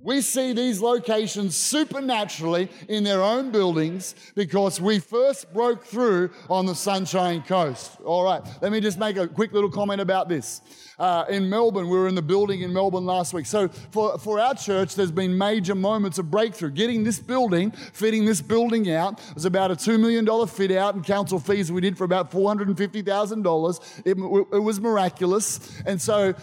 we 0.05 0.21
see 0.21 0.53
these 0.53 0.81
locations 0.83 1.57
supernaturally 1.57 2.69
in 2.89 3.03
their 3.03 3.23
own 3.23 3.51
buildings 3.51 4.15
because 4.35 4.79
we 4.79 4.99
first 4.99 5.53
broke 5.55 5.85
through 5.85 6.31
on 6.51 6.67
the 6.67 6.75
Sunshine 6.75 7.43
Coast. 7.43 7.99
All 8.05 8.23
right, 8.23 8.43
let 8.61 8.71
me 8.71 8.81
just 8.81 8.99
make 8.99 9.17
a 9.17 9.27
quick 9.27 9.53
little 9.53 9.71
comment 9.71 10.03
about 10.03 10.29
this. 10.29 10.61
Uh, 10.99 11.25
in 11.29 11.49
Melbourne, 11.51 11.89
we 11.89 11.99
were 11.99 12.07
in 12.07 12.15
the 12.15 12.23
building 12.23 12.61
in 12.61 12.73
Melbourne 12.73 13.07
last 13.07 13.33
week. 13.33 13.47
So, 13.47 13.67
for, 13.69 14.17
for 14.19 14.39
our 14.39 14.55
church, 14.55 14.95
there's 14.95 15.11
been 15.11 15.37
major 15.37 15.75
moments 15.75 16.19
of 16.19 16.31
breakthrough. 16.31 16.71
Getting 16.71 17.03
this 17.03 17.19
building, 17.19 17.73
fitting 17.73 18.25
this 18.25 18.41
building 18.41 18.91
out, 18.93 19.21
was 19.35 19.45
about 19.45 19.73
a 19.73 19.75
$2 19.75 19.99
million 19.99 20.47
fit 20.47 20.71
out 20.71 20.95
and 20.95 21.05
council 21.05 21.41
fees 21.41 21.73
we 21.73 21.81
did 21.81 21.99
for 21.99 22.05
about 22.05 22.31
$450,000. 22.31 24.03
It, 24.05 24.11
it 24.57 24.61
was 24.61 24.81
miraculous. 24.81 25.83
And 25.85 26.01
so, 26.01 26.35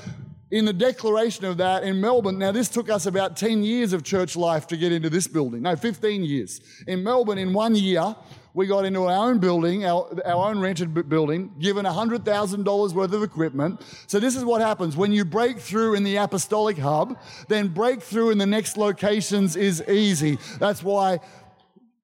in 0.51 0.65
the 0.65 0.73
declaration 0.73 1.45
of 1.45 1.57
that 1.57 1.83
in 1.83 1.99
Melbourne. 2.01 2.37
Now, 2.37 2.51
this 2.51 2.67
took 2.67 2.89
us 2.89 3.05
about 3.05 3.37
10 3.37 3.63
years 3.63 3.93
of 3.93 4.03
church 4.03 4.35
life 4.35 4.67
to 4.67 4.77
get 4.77 4.91
into 4.91 5.09
this 5.09 5.27
building. 5.27 5.61
No, 5.61 5.75
15 5.75 6.23
years. 6.23 6.59
In 6.87 7.03
Melbourne, 7.03 7.37
in 7.37 7.53
one 7.53 7.73
year, 7.73 8.15
we 8.53 8.67
got 8.67 8.83
into 8.83 9.05
our 9.05 9.29
own 9.29 9.39
building, 9.39 9.85
our, 9.85 10.09
our 10.25 10.49
own 10.49 10.59
rented 10.59 11.07
building, 11.07 11.53
given 11.59 11.85
$100,000 11.85 12.93
worth 12.93 13.13
of 13.13 13.23
equipment. 13.23 13.81
So, 14.07 14.19
this 14.19 14.35
is 14.35 14.43
what 14.43 14.59
happens 14.59 14.97
when 14.97 15.13
you 15.13 15.23
break 15.23 15.57
through 15.57 15.95
in 15.95 16.03
the 16.03 16.17
apostolic 16.17 16.77
hub, 16.77 17.17
then 17.47 17.69
breakthrough 17.69 18.31
in 18.31 18.37
the 18.37 18.45
next 18.45 18.75
locations 18.75 19.55
is 19.55 19.81
easy. 19.87 20.37
That's 20.59 20.83
why 20.83 21.21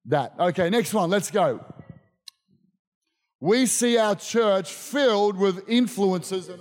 that. 0.06 0.34
Okay, 0.40 0.70
next 0.70 0.94
one, 0.94 1.10
let's 1.10 1.30
go. 1.30 1.64
We 3.40 3.66
see 3.66 3.98
our 3.98 4.16
church 4.16 4.72
filled 4.72 5.36
with 5.36 5.68
influences 5.68 6.48
and 6.48 6.60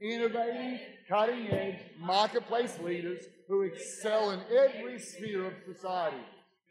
innovative, 0.00 0.80
cutting 1.08 1.48
edge 1.48 1.80
marketplace 1.98 2.78
leaders 2.82 3.24
who 3.48 3.62
excel 3.62 4.30
in 4.30 4.40
every 4.56 4.98
sphere 4.98 5.46
of 5.46 5.52
society 5.66 6.16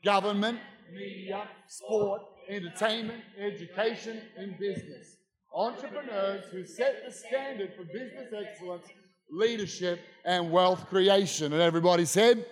government, 0.04 0.60
media, 0.94 1.48
sport, 1.68 2.22
entertainment, 2.48 3.22
education, 3.38 4.22
and 4.38 4.58
business. 4.58 5.18
Entrepreneurs 5.54 6.46
who 6.52 6.66
set 6.66 7.04
the 7.06 7.12
standard 7.12 7.74
for 7.76 7.84
business 7.84 8.32
excellence, 8.34 8.86
leadership, 9.30 10.00
and 10.26 10.52
wealth 10.52 10.88
creation. 10.88 11.52
And 11.54 11.62
everybody 11.62 12.06
said, 12.06 12.46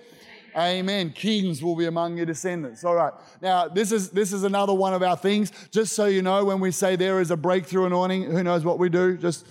Amen. 0.58 1.12
Kings 1.12 1.62
will 1.62 1.76
be 1.76 1.86
among 1.86 2.18
your 2.18 2.26
descendants. 2.26 2.84
All 2.84 2.96
right. 2.96 3.13
Now, 3.42 3.68
this 3.68 3.92
is 3.92 4.10
this 4.10 4.34
is 4.34 4.44
another 4.44 4.74
one 4.74 4.94
of 4.94 5.04
our 5.04 5.16
things. 5.16 5.52
Just 5.70 5.94
so 5.94 6.06
you 6.06 6.24
know, 6.24 6.44
when 6.46 6.60
we 6.60 6.72
say 6.72 6.96
there 6.96 7.22
is 7.22 7.30
a 7.30 7.38
breakthrough 7.38 7.86
anointing, 7.86 8.24
who 8.24 8.44
knows 8.44 8.66
what 8.66 8.80
we 8.80 8.90
do? 8.90 9.18
Just 9.18 9.46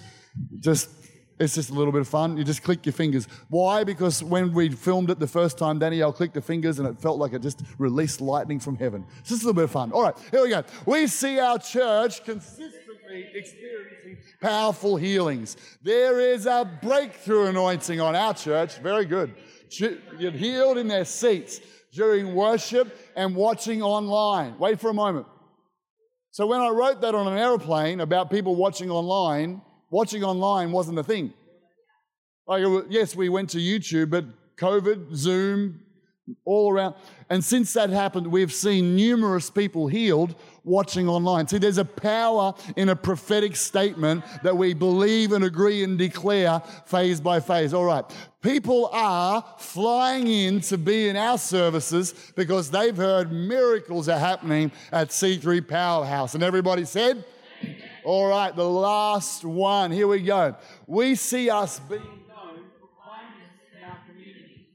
just 0.58 0.90
it's 1.38 1.54
just 1.54 1.70
a 1.70 1.74
little 1.74 1.92
bit 1.92 2.00
of 2.00 2.08
fun. 2.08 2.36
You 2.36 2.44
just 2.44 2.62
click 2.62 2.86
your 2.86 2.94
fingers. 2.94 3.28
Why? 3.48 3.84
Because 3.84 4.22
when 4.22 4.52
we 4.52 4.70
filmed 4.70 5.10
it 5.10 5.18
the 5.18 5.26
first 5.26 5.58
time, 5.58 5.78
Danielle 5.78 6.12
clicked 6.12 6.34
the 6.34 6.40
fingers 6.40 6.78
and 6.78 6.88
it 6.88 6.98
felt 6.98 7.18
like 7.18 7.32
it 7.32 7.42
just 7.42 7.62
released 7.78 8.20
lightning 8.20 8.58
from 8.58 8.76
heaven. 8.76 9.04
It's 9.20 9.28
just 9.28 9.42
a 9.42 9.46
little 9.46 9.54
bit 9.54 9.64
of 9.64 9.70
fun. 9.70 9.92
All 9.92 10.02
right, 10.02 10.16
here 10.30 10.42
we 10.42 10.48
go. 10.48 10.64
We 10.86 11.06
see 11.06 11.38
our 11.38 11.58
church 11.58 12.24
consistently 12.24 13.26
experiencing 13.34 14.18
powerful 14.40 14.96
healings. 14.96 15.56
There 15.82 16.20
is 16.20 16.46
a 16.46 16.70
breakthrough 16.82 17.46
anointing 17.46 18.00
on 18.00 18.16
our 18.16 18.32
church. 18.32 18.78
Very 18.78 19.04
good. 19.04 19.34
Get 19.78 20.34
healed 20.34 20.78
in 20.78 20.88
their 20.88 21.04
seats 21.04 21.60
during 21.92 22.34
worship 22.34 22.96
and 23.14 23.34
watching 23.34 23.82
online. 23.82 24.58
Wait 24.58 24.80
for 24.80 24.90
a 24.90 24.94
moment. 24.94 25.26
So 26.30 26.46
when 26.46 26.60
I 26.60 26.68
wrote 26.68 27.00
that 27.00 27.14
on 27.14 27.26
an 27.26 27.38
airplane 27.38 28.00
about 28.00 28.30
people 28.30 28.54
watching 28.56 28.90
online, 28.90 29.62
watching 29.90 30.24
online 30.24 30.72
wasn't 30.72 30.98
a 30.98 31.04
thing. 31.04 31.32
Like, 32.46 32.64
yes, 32.88 33.16
we 33.16 33.28
went 33.28 33.50
to 33.50 33.58
YouTube, 33.58 34.10
but 34.10 34.24
COVID, 34.56 35.14
Zoom, 35.14 35.80
all 36.44 36.72
around. 36.72 36.94
And 37.30 37.44
since 37.44 37.72
that 37.74 37.90
happened, 37.90 38.26
we've 38.26 38.52
seen 38.52 38.96
numerous 38.96 39.50
people 39.50 39.86
healed 39.86 40.34
watching 40.64 41.08
online. 41.08 41.46
See, 41.46 41.58
there's 41.58 41.78
a 41.78 41.84
power 41.84 42.54
in 42.76 42.88
a 42.88 42.96
prophetic 42.96 43.54
statement 43.56 44.24
that 44.42 44.56
we 44.56 44.74
believe 44.74 45.32
and 45.32 45.44
agree 45.44 45.84
and 45.84 45.98
declare 45.98 46.60
phase 46.86 47.20
by 47.20 47.40
phase. 47.40 47.72
All 47.74 47.84
right. 47.84 48.04
People 48.42 48.90
are 48.92 49.44
flying 49.58 50.28
in 50.28 50.60
to 50.62 50.78
be 50.78 51.08
in 51.08 51.16
our 51.16 51.38
services 51.38 52.14
because 52.36 52.70
they've 52.70 52.96
heard 52.96 53.32
miracles 53.32 54.08
are 54.08 54.18
happening 54.18 54.72
at 54.92 55.08
C3 55.08 55.66
Powerhouse. 55.66 56.34
And 56.34 56.42
everybody 56.42 56.84
said, 56.84 57.24
all 58.06 58.28
right, 58.28 58.54
the 58.54 58.62
last 58.62 59.44
one. 59.44 59.90
Here 59.90 60.06
we 60.06 60.22
go. 60.22 60.54
We 60.86 61.16
see 61.16 61.50
us 61.50 61.80
being 61.80 62.00
known 62.00 62.60
for 62.78 62.88
kindness 63.04 63.50
in 63.76 63.82
our 63.82 63.98
community. 64.08 64.68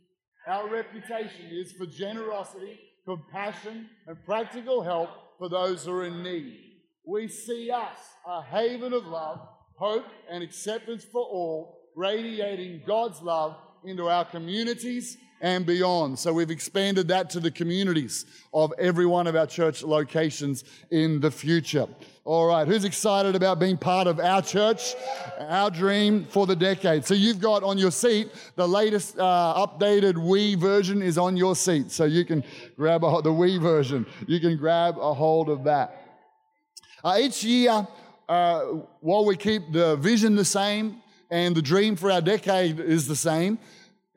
Our 0.46 0.70
reputation 0.70 1.46
is 1.50 1.72
for 1.72 1.86
generosity, 1.86 2.78
compassion, 3.06 3.90
and 4.06 4.18
practical 4.26 4.84
help 4.84 5.12
for 5.40 5.48
those 5.48 5.86
who 5.86 5.94
are 5.94 6.06
in 6.06 6.22
need. 6.22 6.60
We 7.06 7.30
see 7.30 7.72
us 7.72 8.00
a 8.28 8.42
haven 8.42 8.92
of 8.92 9.08
love, 9.08 9.40
hope, 9.78 10.08
and 10.30 10.44
acceptance 10.44 11.06
for 11.06 11.22
all, 11.22 11.80
radiating 11.96 12.82
God's 12.86 13.22
love 13.22 13.56
into 13.86 14.10
our 14.10 14.26
communities 14.26 15.18
and 15.42 15.66
beyond. 15.66 16.18
So 16.20 16.32
we've 16.32 16.52
expanded 16.52 17.08
that 17.10 17.30
to 17.32 17.40
the 17.40 17.52
communities 17.52 18.26
of 18.54 18.72
every 18.78 19.06
one 19.06 19.28
of 19.28 19.36
our 19.36 19.48
church 19.48 19.84
locations 19.84 20.64
in 20.92 21.20
the 21.20 21.32
future. 21.32 21.88
All 22.24 22.46
right, 22.46 22.68
who's 22.68 22.86
excited 22.86 23.36
about 23.36 23.60
being 23.60 23.78
part 23.78 24.06
of 24.06 24.20
our 24.20 24.44
church, 24.44 24.94
our 25.40 25.72
dream 25.72 26.26
for 26.26 26.46
the 26.46 26.56
decade? 26.56 27.04
So 27.04 27.16
you've 27.16 27.42
got 27.42 27.64
on 27.64 27.80
your 27.80 27.90
seat 27.90 28.30
the 28.56 28.68
latest 28.68 29.18
uh, 29.18 29.66
updated 29.68 30.18
We 30.18 30.54
version 30.54 31.02
is 31.02 31.18
on 31.18 31.36
your 31.36 31.56
seat, 31.56 31.90
so 31.90 32.06
you 32.06 32.24
can 32.24 32.44
grab 32.78 33.04
a, 33.04 33.22
the 33.24 33.34
We 33.34 33.58
version. 33.58 34.06
You 34.28 34.40
can 34.40 34.56
grab 34.56 35.00
a 35.00 35.14
hold 35.16 35.50
of 35.50 35.64
that. 35.64 35.98
Uh, 37.04 37.18
each 37.20 37.44
year, 37.44 37.88
uh, 38.30 38.60
while 39.00 39.26
we 39.26 39.36
keep 39.36 39.72
the 39.72 39.96
vision 39.96 40.36
the 40.36 40.46
same 40.46 41.02
and 41.32 41.56
the 41.56 41.62
dream 41.62 41.96
for 41.96 42.12
our 42.12 42.22
decade 42.22 42.80
is 42.80 43.08
the 43.08 43.16
same, 43.16 43.58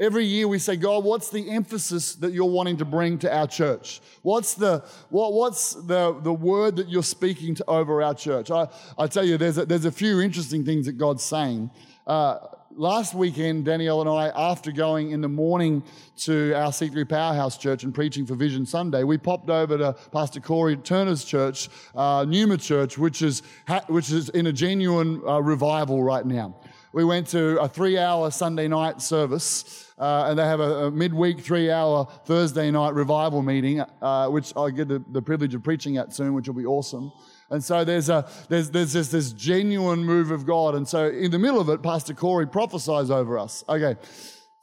Every 0.01 0.25
year 0.25 0.49
we 0.49 0.59
say, 0.59 0.75
God, 0.75 1.05
what's 1.05 1.31
the 1.31 1.49
emphasis 1.49 2.17
that 2.17 2.33
you're 2.33 2.51
wanting 2.51 2.79
to 2.79 2.85
bring 2.85 3.17
to 3.19 3.33
our 3.33 3.47
church? 3.47 4.01
What's 4.23 4.55
the, 4.55 4.85
what, 5.09 5.33
what's 5.33 5.75
the, 5.75 6.19
the 6.21 6.33
word 6.33 6.75
that 6.77 6.89
you're 6.89 7.05
speaking 7.05 7.55
to 7.57 7.65
over 7.71 8.03
our 8.03 8.15
church? 8.15 8.51
I, 8.51 8.67
I 8.99 9.07
tell 9.07 9.25
you, 9.25 9.39
there's 9.39 9.57
a, 9.57 9.65
there's 9.65 9.85
a 9.85 9.93
few 9.93 10.21
interesting 10.21 10.65
things 10.65 10.87
that 10.87 10.95
God's 10.95 11.23
saying. 11.23 11.71
Uh, 12.09 12.39
last 12.75 13.15
weekend, 13.15 13.67
Danielle 13.67 14.01
and 14.01 14.11
I, 14.11 14.33
after 14.35 14.73
going 14.73 15.13
in 15.13 15.21
the 15.21 15.29
morning 15.29 15.85
to 16.17 16.53
our 16.55 16.73
C3 16.73 17.09
Powerhouse 17.09 17.57
Church 17.57 17.85
and 17.85 17.95
preaching 17.95 18.27
for 18.27 18.35
Vision 18.35 18.67
Sunday, 18.67 19.05
we 19.05 19.17
popped 19.17 19.49
over 19.49 19.79
to 19.79 19.93
Pastor 20.13 20.41
Corey 20.41 20.77
Turner's 20.77 21.25
church, 21.25 21.69
uh, 21.95 22.27
Numa 22.29 22.57
Church, 22.57 22.99
which 22.99 23.23
is, 23.23 23.43
which 23.87 24.11
is 24.11 24.29
in 24.31 24.49
a 24.49 24.53
genuine 24.53 25.23
uh, 25.25 25.41
revival 25.41 26.03
right 26.03 26.27
now. 26.27 26.57
We 26.95 27.03
went 27.03 27.27
to 27.29 27.61
a 27.61 27.67
three 27.67 27.99
hour 27.99 28.31
Sunday 28.31 28.69
night 28.69 29.03
service 29.03 29.93
uh, 29.99 30.27
and 30.29 30.39
they 30.39 30.45
have 30.45 30.61
a, 30.61 30.87
a, 30.87 30.91
midweek 30.93 31.41
three 31.41 31.69
hour 31.69 32.07
Thursday 32.25 32.71
night 32.71 32.95
revival 32.95 33.43
meeting, 33.43 33.81
uh, 34.01 34.29
which 34.29 34.57
I 34.57 34.71
get 34.71 34.87
the, 34.87 35.03
the, 35.11 35.21
privilege 35.21 35.57
of 35.57 35.65
preaching 35.65 35.97
at 35.97 36.15
soon, 36.15 36.35
which 36.35 36.47
will 36.47 36.55
be 36.55 36.65
awesome. 36.65 37.11
And 37.51 37.65
so 37.65 37.85
there's, 37.85 38.11
a, 38.11 38.31
there's, 38.49 38.71
there's 38.71 38.93
this, 38.93 39.09
this 39.09 39.33
genuine 39.33 40.05
move 40.05 40.31
of 40.31 40.47
God. 40.47 40.77
And 40.77 40.87
so 40.87 41.09
in 41.09 41.33
the 41.33 41.39
middle 41.39 41.61
of 41.61 41.69
it, 41.69 41.83
Pastor 41.83 42.15
Corey 42.15 42.47
prophesies 42.47 43.11
over 43.11 43.41
us. 43.41 43.65
Okay, 43.69 43.97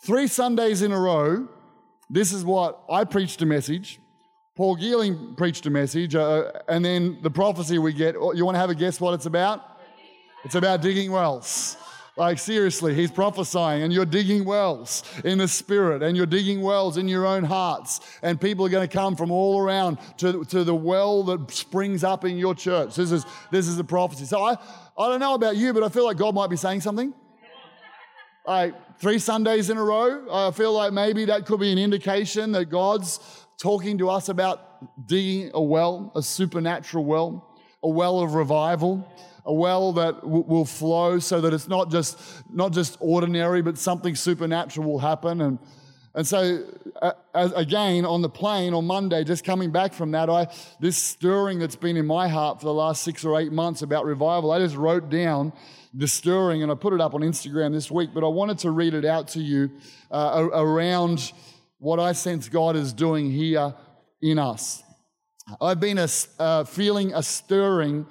three 0.01 0.27
Sundays 0.27 0.81
in 0.83 0.93
a 0.93 0.99
row, 0.99 1.49
this 2.09 2.31
is 2.31 2.45
what 2.45 2.81
I 2.89 3.03
preached 3.03 3.41
a 3.41 3.45
message. 3.45 3.99
Paul 4.55 4.77
Geeling 4.77 5.35
preached 5.35 5.65
a 5.65 5.69
message, 5.69 6.15
uh, 6.15 6.49
and 6.69 6.85
then 6.85 7.17
the 7.23 7.31
prophecy 7.31 7.77
we 7.77 7.91
get. 7.91 8.15
You 8.15 8.45
want 8.45 8.55
to 8.55 8.59
have 8.59 8.69
a 8.69 8.75
guess 8.75 9.01
what 9.01 9.15
it's 9.15 9.25
about? 9.25 9.81
It's 10.45 10.55
about 10.55 10.81
digging 10.81 11.11
wells. 11.11 11.75
Like, 12.17 12.39
seriously, 12.39 12.93
he's 12.93 13.09
prophesying, 13.09 13.83
and 13.83 13.93
you're 13.93 14.05
digging 14.05 14.43
wells 14.43 15.03
in 15.23 15.37
the 15.37 15.47
spirit, 15.47 16.03
and 16.03 16.17
you're 16.17 16.25
digging 16.25 16.61
wells 16.61 16.97
in 16.97 17.07
your 17.07 17.25
own 17.25 17.43
hearts. 17.43 18.01
And 18.21 18.39
people 18.39 18.65
are 18.65 18.69
going 18.69 18.87
to 18.87 18.93
come 18.93 19.15
from 19.15 19.31
all 19.31 19.61
around 19.61 19.97
to, 20.17 20.43
to 20.45 20.65
the 20.65 20.75
well 20.75 21.23
that 21.23 21.49
springs 21.51 22.03
up 22.03 22.25
in 22.25 22.37
your 22.37 22.53
church. 22.53 22.95
This 22.95 23.13
is, 23.13 23.25
this 23.49 23.67
is 23.67 23.79
a 23.79 23.83
prophecy. 23.83 24.25
So 24.25 24.43
I, 24.43 24.57
I 24.97 25.07
don't 25.07 25.21
know 25.21 25.35
about 25.35 25.55
you, 25.55 25.73
but 25.73 25.83
I 25.83 25.89
feel 25.89 26.03
like 26.03 26.17
God 26.17 26.35
might 26.35 26.49
be 26.49 26.57
saying 26.57 26.81
something. 26.81 27.13
Like 28.45 28.99
three 28.99 29.19
Sundays 29.19 29.69
in 29.69 29.77
a 29.77 29.83
row, 29.83 30.27
I 30.29 30.51
feel 30.51 30.73
like 30.73 30.91
maybe 30.91 31.25
that 31.25 31.45
could 31.45 31.61
be 31.61 31.71
an 31.71 31.77
indication 31.77 32.51
that 32.51 32.65
God's 32.65 33.19
talking 33.57 33.97
to 33.99 34.09
us 34.09 34.27
about 34.27 35.07
digging 35.07 35.51
a 35.53 35.61
well, 35.61 36.11
a 36.15 36.21
supernatural 36.21 37.05
well, 37.05 37.57
a 37.83 37.89
well 37.89 38.19
of 38.19 38.33
revival 38.33 39.07
a 39.45 39.53
well 39.53 39.93
that 39.93 40.21
w- 40.21 40.43
will 40.43 40.65
flow 40.65 41.19
so 41.19 41.41
that 41.41 41.53
it's 41.53 41.67
not 41.67 41.89
just, 41.89 42.19
not 42.51 42.71
just 42.71 42.97
ordinary, 42.99 43.61
but 43.61 43.77
something 43.77 44.15
supernatural 44.15 44.89
will 44.89 44.99
happen. 44.99 45.41
And, 45.41 45.59
and 46.13 46.27
so, 46.27 46.65
uh, 47.01 47.13
as, 47.33 47.51
again, 47.53 48.05
on 48.05 48.21
the 48.21 48.29
plane 48.29 48.73
on 48.73 48.85
Monday, 48.85 49.23
just 49.23 49.43
coming 49.43 49.71
back 49.71 49.93
from 49.93 50.11
that, 50.11 50.29
I, 50.29 50.47
this 50.79 50.97
stirring 50.97 51.59
that's 51.59 51.75
been 51.75 51.97
in 51.97 52.05
my 52.05 52.27
heart 52.27 52.59
for 52.59 52.65
the 52.65 52.73
last 52.73 53.03
six 53.03 53.23
or 53.23 53.39
eight 53.39 53.51
months 53.51 53.81
about 53.81 54.05
revival, 54.05 54.51
I 54.51 54.59
just 54.59 54.75
wrote 54.75 55.09
down 55.09 55.53
the 55.93 56.07
stirring 56.07 56.63
and 56.63 56.71
I 56.71 56.75
put 56.75 56.93
it 56.93 57.01
up 57.01 57.13
on 57.13 57.21
Instagram 57.21 57.73
this 57.73 57.89
week, 57.89 58.11
but 58.13 58.23
I 58.23 58.27
wanted 58.27 58.59
to 58.59 58.71
read 58.71 58.93
it 58.93 59.05
out 59.05 59.29
to 59.29 59.41
you 59.41 59.71
uh, 60.09 60.49
around 60.53 61.31
what 61.79 61.99
I 61.99 62.11
sense 62.11 62.47
God 62.47 62.75
is 62.75 62.93
doing 62.93 63.31
here 63.31 63.73
in 64.21 64.37
us. 64.37 64.83
I've 65.59 65.79
been 65.79 65.97
a, 65.97 66.07
uh, 66.39 66.63
feeling 66.63 67.13
a 67.13 67.23
stirring 67.23 68.05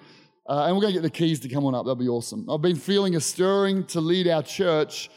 uh, 0.50 0.64
and 0.66 0.74
we're 0.74 0.82
going 0.82 0.92
to 0.92 1.00
get 1.00 1.04
the 1.04 1.16
keys 1.16 1.38
to 1.38 1.48
come 1.48 1.64
on 1.64 1.76
up. 1.76 1.84
That'll 1.84 1.94
be 1.94 2.08
awesome. 2.08 2.50
I've 2.50 2.60
been 2.60 2.74
feeling 2.74 3.14
a 3.14 3.20
stirring 3.20 3.84
to 3.86 4.00
lead 4.00 4.26
our 4.26 4.42
church 4.42 5.08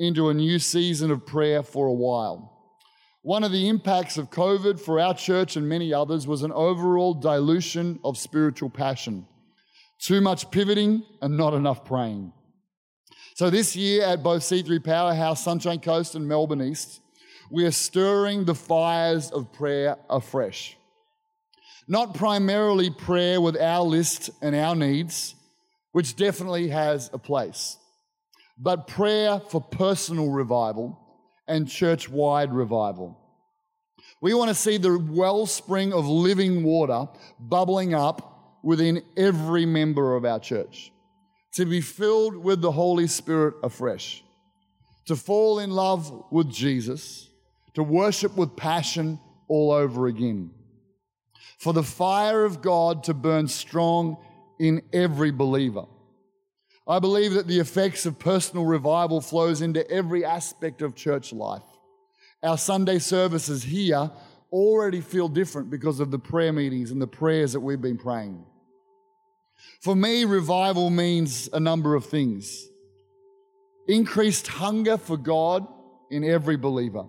into 0.00 0.30
a 0.30 0.34
new 0.34 0.58
season 0.58 1.12
of 1.12 1.24
prayer 1.24 1.62
for 1.62 1.86
a 1.86 1.92
while. 1.92 2.74
One 3.22 3.44
of 3.44 3.52
the 3.52 3.68
impacts 3.68 4.18
of 4.18 4.30
COVID 4.30 4.80
for 4.80 4.98
our 4.98 5.14
church 5.14 5.54
and 5.54 5.68
many 5.68 5.94
others 5.94 6.26
was 6.26 6.42
an 6.42 6.50
overall 6.50 7.14
dilution 7.14 8.00
of 8.02 8.18
spiritual 8.18 8.68
passion. 8.68 9.28
Too 10.00 10.20
much 10.20 10.50
pivoting 10.50 11.04
and 11.22 11.36
not 11.36 11.54
enough 11.54 11.84
praying. 11.84 12.32
So, 13.36 13.48
this 13.48 13.76
year 13.76 14.02
at 14.04 14.24
both 14.24 14.42
C3 14.42 14.82
Powerhouse, 14.82 15.44
Sunshine 15.44 15.80
Coast, 15.80 16.16
and 16.16 16.26
Melbourne 16.26 16.62
East, 16.62 17.00
we 17.48 17.64
are 17.64 17.70
stirring 17.70 18.44
the 18.44 18.56
fires 18.56 19.30
of 19.30 19.52
prayer 19.52 19.98
afresh. 20.08 20.76
Not 21.90 22.14
primarily 22.14 22.88
prayer 22.88 23.40
with 23.40 23.60
our 23.60 23.82
list 23.82 24.30
and 24.40 24.54
our 24.54 24.76
needs, 24.76 25.34
which 25.90 26.14
definitely 26.14 26.68
has 26.68 27.10
a 27.12 27.18
place, 27.18 27.78
but 28.56 28.86
prayer 28.86 29.40
for 29.40 29.60
personal 29.60 30.30
revival 30.30 30.96
and 31.48 31.68
church 31.68 32.08
wide 32.08 32.52
revival. 32.52 33.18
We 34.22 34.34
want 34.34 34.50
to 34.50 34.54
see 34.54 34.76
the 34.76 35.00
wellspring 35.00 35.92
of 35.92 36.06
living 36.06 36.62
water 36.62 37.08
bubbling 37.40 37.92
up 37.92 38.60
within 38.62 39.02
every 39.16 39.66
member 39.66 40.14
of 40.14 40.24
our 40.24 40.38
church, 40.38 40.92
to 41.54 41.66
be 41.66 41.80
filled 41.80 42.36
with 42.36 42.60
the 42.60 42.70
Holy 42.70 43.08
Spirit 43.08 43.56
afresh, 43.64 44.22
to 45.06 45.16
fall 45.16 45.58
in 45.58 45.72
love 45.72 46.22
with 46.30 46.52
Jesus, 46.52 47.28
to 47.74 47.82
worship 47.82 48.36
with 48.36 48.54
passion 48.54 49.18
all 49.48 49.72
over 49.72 50.06
again 50.06 50.52
for 51.60 51.74
the 51.74 51.82
fire 51.82 52.44
of 52.44 52.62
God 52.62 53.04
to 53.04 53.14
burn 53.14 53.46
strong 53.46 54.16
in 54.58 54.80
every 54.94 55.30
believer. 55.30 55.84
I 56.88 56.98
believe 56.98 57.34
that 57.34 57.46
the 57.46 57.60
effects 57.60 58.06
of 58.06 58.18
personal 58.18 58.64
revival 58.64 59.20
flows 59.20 59.60
into 59.60 59.88
every 59.90 60.24
aspect 60.24 60.80
of 60.80 60.94
church 60.94 61.34
life. 61.34 61.62
Our 62.42 62.56
Sunday 62.56 62.98
services 62.98 63.62
here 63.62 64.10
already 64.50 65.02
feel 65.02 65.28
different 65.28 65.70
because 65.70 66.00
of 66.00 66.10
the 66.10 66.18
prayer 66.18 66.52
meetings 66.52 66.90
and 66.90 67.00
the 67.00 67.06
prayers 67.06 67.52
that 67.52 67.60
we've 67.60 67.80
been 67.80 67.98
praying. 67.98 68.42
For 69.82 69.94
me, 69.94 70.24
revival 70.24 70.88
means 70.88 71.50
a 71.52 71.60
number 71.60 71.94
of 71.94 72.06
things. 72.06 72.66
Increased 73.86 74.46
hunger 74.46 74.96
for 74.96 75.18
God 75.18 75.66
in 76.10 76.24
every 76.24 76.56
believer 76.56 77.04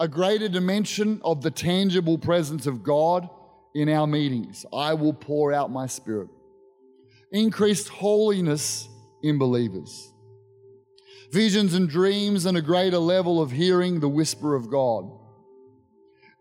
a 0.00 0.08
greater 0.08 0.48
dimension 0.48 1.20
of 1.22 1.42
the 1.42 1.50
tangible 1.50 2.16
presence 2.16 2.66
of 2.66 2.82
God 2.82 3.28
in 3.74 3.90
our 3.90 4.06
meetings. 4.06 4.64
I 4.72 4.94
will 4.94 5.12
pour 5.12 5.52
out 5.52 5.70
my 5.70 5.86
spirit. 5.86 6.30
Increased 7.32 7.88
holiness 7.88 8.88
in 9.22 9.38
believers. 9.38 10.10
Visions 11.32 11.74
and 11.74 11.86
dreams 11.88 12.46
and 12.46 12.56
a 12.56 12.62
greater 12.62 12.98
level 12.98 13.42
of 13.42 13.52
hearing 13.52 14.00
the 14.00 14.08
whisper 14.08 14.56
of 14.56 14.70
God. 14.70 15.08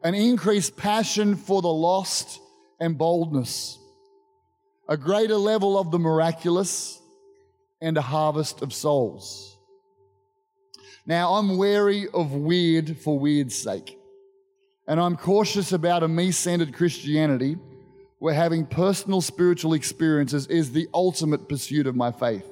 An 0.06 0.16
increased 0.16 0.78
passion 0.78 1.36
for 1.36 1.62
the 1.62 1.68
lost 1.68 2.40
and 2.80 2.98
boldness. 2.98 3.78
A 4.88 4.96
greater 4.96 5.36
level 5.36 5.78
of 5.78 5.92
the 5.92 6.00
miraculous 6.00 7.00
and 7.82 7.98
a 7.98 8.02
harvest 8.02 8.62
of 8.62 8.74
souls. 8.74 9.59
Now, 11.10 11.34
I'm 11.34 11.58
wary 11.58 12.08
of 12.14 12.34
weird 12.34 12.96
for 13.00 13.18
weird's 13.18 13.56
sake. 13.56 13.98
and 14.88 15.00
I'm 15.00 15.18
cautious 15.18 15.72
about 15.72 16.04
a 16.04 16.08
me 16.08 16.32
centered 16.32 16.72
Christianity 16.72 17.58
where 18.20 18.36
having 18.36 18.68
personal 18.68 19.20
spiritual 19.20 19.74
experiences 19.74 20.46
is 20.46 20.72
the 20.72 20.88
ultimate 20.94 21.50
pursuit 21.50 21.88
of 21.88 21.96
my 21.96 22.12
faith. 22.12 22.46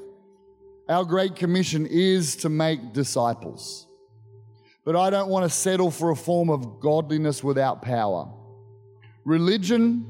Our 0.89 1.05
Great 1.05 1.35
Commission 1.35 1.85
is 1.85 2.35
to 2.37 2.49
make 2.49 2.93
disciples. 2.93 3.85
But 4.83 4.95
I 4.95 5.11
don't 5.11 5.29
want 5.29 5.43
to 5.43 5.55
settle 5.55 5.91
for 5.91 6.09
a 6.09 6.15
form 6.15 6.49
of 6.49 6.79
godliness 6.79 7.43
without 7.43 7.83
power. 7.83 8.27
Religion, 9.23 10.03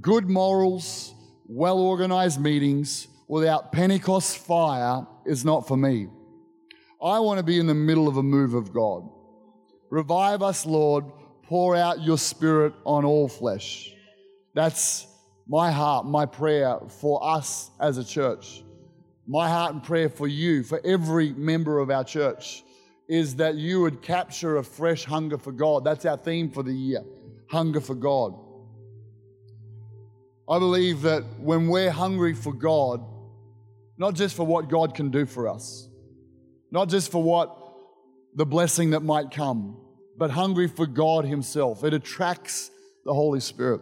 good 0.00 0.30
morals, 0.30 1.12
well 1.46 1.78
organized 1.78 2.40
meetings 2.40 3.08
without 3.28 3.72
Pentecost 3.72 4.38
fire 4.38 5.06
is 5.26 5.44
not 5.44 5.68
for 5.68 5.76
me. 5.76 6.08
I 7.04 7.18
want 7.18 7.36
to 7.38 7.44
be 7.44 7.58
in 7.58 7.66
the 7.66 7.74
middle 7.74 8.08
of 8.08 8.16
a 8.16 8.22
move 8.22 8.54
of 8.54 8.72
God. 8.72 9.06
Revive 9.90 10.42
us, 10.42 10.64
Lord. 10.64 11.04
Pour 11.42 11.76
out 11.76 12.02
your 12.02 12.16
spirit 12.16 12.72
on 12.86 13.04
all 13.04 13.28
flesh. 13.28 13.92
That's 14.54 15.06
my 15.46 15.70
heart, 15.70 16.06
my 16.06 16.24
prayer 16.24 16.78
for 16.88 17.22
us 17.22 17.70
as 17.78 17.98
a 17.98 18.04
church. 18.04 18.64
My 19.26 19.50
heart 19.50 19.74
and 19.74 19.82
prayer 19.82 20.08
for 20.08 20.26
you, 20.26 20.62
for 20.62 20.80
every 20.82 21.34
member 21.34 21.78
of 21.78 21.90
our 21.90 22.04
church, 22.04 22.64
is 23.06 23.36
that 23.36 23.56
you 23.56 23.82
would 23.82 24.00
capture 24.00 24.56
a 24.56 24.64
fresh 24.64 25.04
hunger 25.04 25.36
for 25.36 25.52
God. 25.52 25.84
That's 25.84 26.06
our 26.06 26.16
theme 26.16 26.50
for 26.50 26.62
the 26.62 26.72
year 26.72 27.04
hunger 27.50 27.80
for 27.80 27.94
God. 27.94 28.34
I 30.48 30.58
believe 30.58 31.02
that 31.02 31.22
when 31.38 31.68
we're 31.68 31.90
hungry 31.90 32.32
for 32.32 32.52
God, 32.52 33.04
not 33.98 34.14
just 34.14 34.34
for 34.34 34.46
what 34.46 34.68
God 34.68 34.94
can 34.94 35.10
do 35.10 35.26
for 35.26 35.46
us, 35.48 35.88
not 36.74 36.88
just 36.88 37.12
for 37.12 37.22
what 37.22 37.56
the 38.34 38.44
blessing 38.44 38.90
that 38.90 39.00
might 39.00 39.30
come, 39.30 39.76
but 40.18 40.28
hungry 40.28 40.66
for 40.66 40.86
God 40.86 41.24
Himself, 41.24 41.84
it 41.84 41.94
attracts 41.94 42.68
the 43.04 43.14
Holy 43.14 43.38
Spirit. 43.38 43.80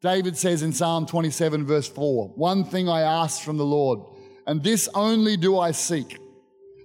David 0.00 0.36
says 0.36 0.64
in 0.64 0.72
Psalm 0.72 1.06
27, 1.06 1.64
verse 1.64 1.86
4 1.86 2.32
One 2.34 2.64
thing 2.64 2.88
I 2.88 3.02
ask 3.02 3.42
from 3.42 3.58
the 3.58 3.64
Lord, 3.64 4.00
and 4.44 4.60
this 4.60 4.88
only 4.92 5.36
do 5.36 5.56
I 5.56 5.70
seek, 5.70 6.18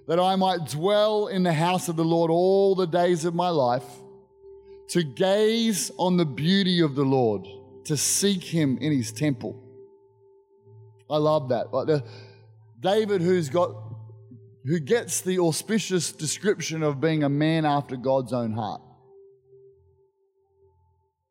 that 0.06 0.20
I 0.20 0.36
might 0.36 0.66
dwell 0.66 1.26
in 1.26 1.42
the 1.42 1.52
house 1.52 1.88
of 1.88 1.96
the 1.96 2.04
Lord 2.04 2.30
all 2.30 2.76
the 2.76 2.86
days 2.86 3.24
of 3.24 3.34
my 3.34 3.48
life, 3.48 3.84
to 4.90 5.02
gaze 5.02 5.90
on 5.98 6.16
the 6.16 6.24
beauty 6.24 6.80
of 6.82 6.94
the 6.94 7.04
Lord, 7.04 7.48
to 7.86 7.96
seek 7.96 8.44
him 8.44 8.78
in 8.78 8.92
his 8.92 9.10
temple. 9.10 9.60
I 11.10 11.16
love 11.16 11.48
that. 11.48 11.72
David, 12.80 13.20
who's 13.20 13.48
got 13.48 13.70
who 14.64 14.78
gets 14.78 15.22
the 15.22 15.38
auspicious 15.38 16.12
description 16.12 16.82
of 16.82 17.00
being 17.00 17.24
a 17.24 17.28
man 17.28 17.64
after 17.64 17.96
God's 17.96 18.32
own 18.32 18.52
heart. 18.52 18.82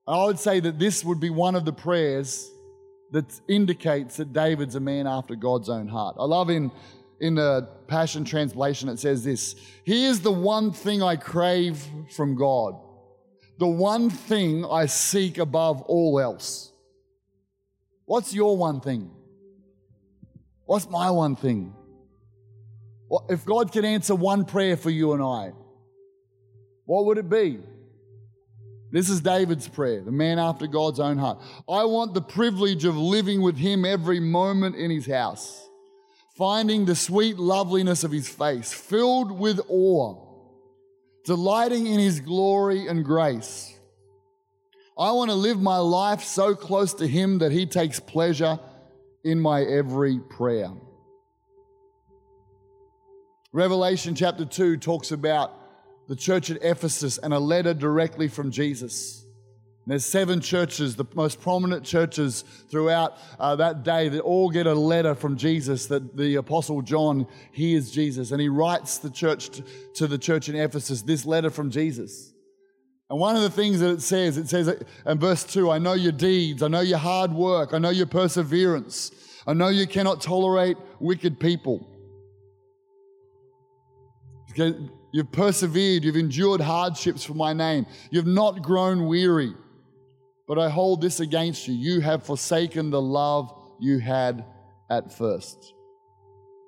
I 0.08 0.24
would 0.26 0.40
say 0.40 0.60
that 0.60 0.80
this 0.80 1.04
would 1.04 1.20
be 1.20 1.30
one 1.30 1.56
of 1.56 1.64
the 1.64 1.74
prayers 1.74 2.50
that 3.12 3.40
indicates 3.48 4.18
that 4.18 4.34
David's 4.34 4.76
a 4.76 4.80
man 4.80 5.06
after 5.06 5.36
God's 5.36 5.70
own 5.70 5.88
heart. 5.88 6.16
I 6.18 6.26
love 6.26 6.50
in, 6.50 6.72
in 7.20 7.36
the 7.36 7.70
Passion 7.88 8.26
Translation, 8.26 8.90
it 8.90 9.00
says 9.00 9.24
this 9.24 9.56
Here's 9.86 10.22
the 10.22 10.32
one 10.32 10.72
thing 10.72 11.04
I 11.04 11.16
crave 11.16 11.86
from 12.16 12.36
God, 12.36 12.76
the 13.60 13.68
one 13.68 14.10
thing 14.10 14.66
I 14.66 14.88
seek 14.88 15.38
above 15.38 15.82
all 15.84 16.20
else. 16.20 16.72
What's 18.06 18.34
your 18.34 18.58
one 18.58 18.80
thing? 18.80 19.12
What's 20.68 20.90
my 20.90 21.10
one 21.10 21.38
thing? 21.38 21.74
If 23.30 23.46
God 23.46 23.72
could 23.72 23.86
answer 23.86 24.14
one 24.14 24.44
prayer 24.44 24.76
for 24.76 24.90
you 24.90 25.14
and 25.14 25.24
I, 25.24 25.54
what 26.86 27.06
would 27.06 27.18
it 27.18 27.30
be? 27.30 27.60
This 28.92 29.10
is 29.10 29.22
David's 29.22 29.68
prayer, 29.68 30.02
the 30.02 30.12
man 30.12 30.40
after 30.40 30.68
God's 30.68 31.00
own 31.00 31.18
heart. 31.18 31.40
I 31.70 31.86
want 31.86 32.14
the 32.14 32.22
privilege 32.22 32.84
of 32.84 32.98
living 32.98 33.42
with 33.42 33.58
him 33.58 33.86
every 33.86 34.20
moment 34.20 34.76
in 34.76 34.92
his 34.92 35.06
house, 35.06 35.68
finding 36.38 36.84
the 36.84 36.96
sweet 36.96 37.38
loveliness 37.38 38.04
of 38.04 38.12
his 38.12 38.28
face, 38.28 38.74
filled 38.74 39.32
with 39.32 39.62
awe, 39.70 40.16
delighting 41.24 41.88
in 41.88 42.00
his 42.00 42.20
glory 42.20 42.88
and 42.88 43.06
grace. 43.06 43.74
I 44.98 45.12
want 45.12 45.32
to 45.32 45.36
live 45.36 45.62
my 45.62 45.78
life 45.78 46.24
so 46.24 46.56
close 46.56 46.94
to 46.96 47.08
him 47.08 47.38
that 47.40 47.54
he 47.54 47.66
takes 47.66 48.02
pleasure 48.02 48.60
in 49.24 49.40
my 49.40 49.62
every 49.62 50.20
prayer. 50.20 50.72
Revelation 53.52 54.16
chapter 54.16 54.46
2 54.46 54.78
talks 54.78 55.12
about 55.12 55.54
the 56.08 56.16
church 56.16 56.50
at 56.50 56.62
Ephesus 56.62 57.18
and 57.18 57.34
a 57.34 57.40
letter 57.40 57.74
directly 57.74 58.28
from 58.28 58.52
Jesus. 58.52 59.26
There's 59.88 60.06
seven 60.06 60.42
churches, 60.42 60.98
the 60.98 61.06
most 61.16 61.40
prominent 61.40 61.86
churches 61.86 62.44
throughout 62.70 63.18
uh, 63.40 63.56
that 63.56 63.84
day, 63.84 64.10
that 64.10 64.20
all 64.20 64.50
get 64.50 64.68
a 64.68 64.74
letter 64.74 65.16
from 65.16 65.38
Jesus 65.38 65.86
that 65.86 66.18
the 66.18 66.36
Apostle 66.36 66.82
John 66.82 67.26
hears 67.54 67.90
Jesus. 67.90 68.32
And 68.32 68.42
he 68.42 68.50
writes 68.50 68.98
the 68.98 69.10
church 69.10 69.62
to 69.96 70.08
the 70.08 70.18
church 70.18 70.50
in 70.50 70.58
Ephesus 70.58 71.04
this 71.04 71.26
letter 71.26 71.50
from 71.50 71.72
Jesus. 71.72 72.34
And 73.10 73.20
one 73.20 73.36
of 73.36 73.42
the 73.42 73.50
things 73.50 73.80
that 73.80 73.90
it 73.92 74.02
says, 74.02 74.38
it 74.38 74.50
says 74.50 74.68
in 75.06 75.20
verse 75.20 75.44
2 75.46 75.72
I 75.72 75.78
know 75.78 75.94
your 75.94 76.12
deeds, 76.12 76.62
I 76.62 76.68
know 76.68 76.82
your 76.82 76.98
hard 76.98 77.32
work, 77.32 77.74
I 77.74 77.78
know 77.78 77.90
your 77.90 78.06
perseverance, 78.06 79.12
I 79.46 79.54
know 79.54 79.70
you 79.70 79.88
cannot 79.88 80.22
tolerate 80.22 80.78
wicked 81.00 81.40
people. 81.40 81.88
You've 84.56 85.32
persevered, 85.32 86.04
you've 86.04 86.18
endured 86.18 86.62
hardships 86.62 87.24
for 87.24 87.34
my 87.34 87.54
name, 87.54 87.86
you've 88.12 88.28
not 88.28 88.62
grown 88.62 89.08
weary. 89.08 89.54
But 90.48 90.58
I 90.58 90.70
hold 90.70 91.02
this 91.02 91.20
against 91.20 91.68
you 91.68 91.74
you 91.74 92.02
have 92.02 92.24
forsaken 92.24 92.90
the 92.90 93.02
love 93.02 93.54
you 93.80 94.00
had 94.00 94.46
at 94.90 95.14
first. 95.14 95.74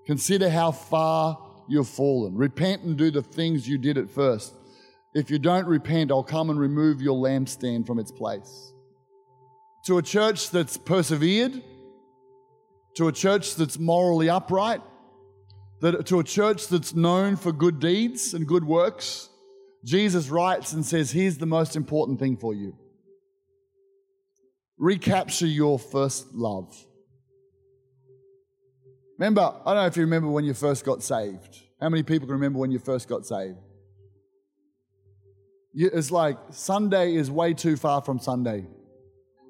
Consider 0.06 0.50
how 0.50 0.72
far 0.72 1.38
you've 1.68 1.88
fallen. 1.88 2.36
Repent 2.36 2.84
and 2.84 2.98
do 2.98 3.12
the 3.12 3.22
things 3.22 3.68
you 3.68 3.78
did 3.78 3.98
at 3.98 4.10
first. 4.10 4.54
If 5.20 5.30
you 5.30 5.38
don't 5.38 5.68
repent, 5.68 6.12
I'll 6.12 6.24
come 6.24 6.50
and 6.50 6.58
remove 6.58 7.02
your 7.02 7.18
lampstand 7.18 7.86
from 7.86 8.00
its 8.00 8.10
place. 8.10 8.74
To 9.88 9.98
a 9.98 10.02
church 10.02 10.50
that's 10.50 10.78
persevered, 10.78 11.62
to 12.96 13.10
a 13.10 13.12
church 13.12 13.56
that's 13.56 13.78
morally 13.78 14.30
upright, 14.30 14.82
that 15.82 16.06
to 16.06 16.20
a 16.20 16.24
church 16.24 16.68
that's 16.68 16.96
known 16.96 17.36
for 17.36 17.52
good 17.52 17.82
deeds 17.82 18.34
and 18.34 18.48
good 18.48 18.64
works, 18.64 19.28
Jesus 19.84 20.30
writes 20.30 20.72
and 20.72 20.86
says, 20.86 21.12
Here's 21.12 21.38
the 21.38 21.46
most 21.46 21.76
important 21.76 22.20
thing 22.20 22.38
for 22.38 22.54
you 22.54 22.78
recapture 24.78 25.48
your 25.48 25.78
first 25.78 26.34
love. 26.34 26.74
Remember, 29.18 29.42
I 29.42 29.74
don't 29.74 29.84
know 29.84 29.86
if 29.88 29.98
you 29.98 30.04
remember 30.04 30.30
when 30.30 30.46
you 30.46 30.54
first 30.54 30.86
got 30.86 31.04
saved. 31.04 31.60
How 31.82 31.90
many 31.90 32.04
people 32.04 32.26
can 32.26 32.36
remember 32.36 32.60
when 32.60 32.72
you 32.72 32.80
first 32.80 33.10
got 33.10 33.26
saved? 33.26 33.58
It's 35.74 36.12
like 36.12 36.38
Sunday 36.52 37.16
is 37.16 37.30
way 37.30 37.54
too 37.54 37.78
far 37.78 38.02
from 38.02 38.20
Sunday. 38.20 38.66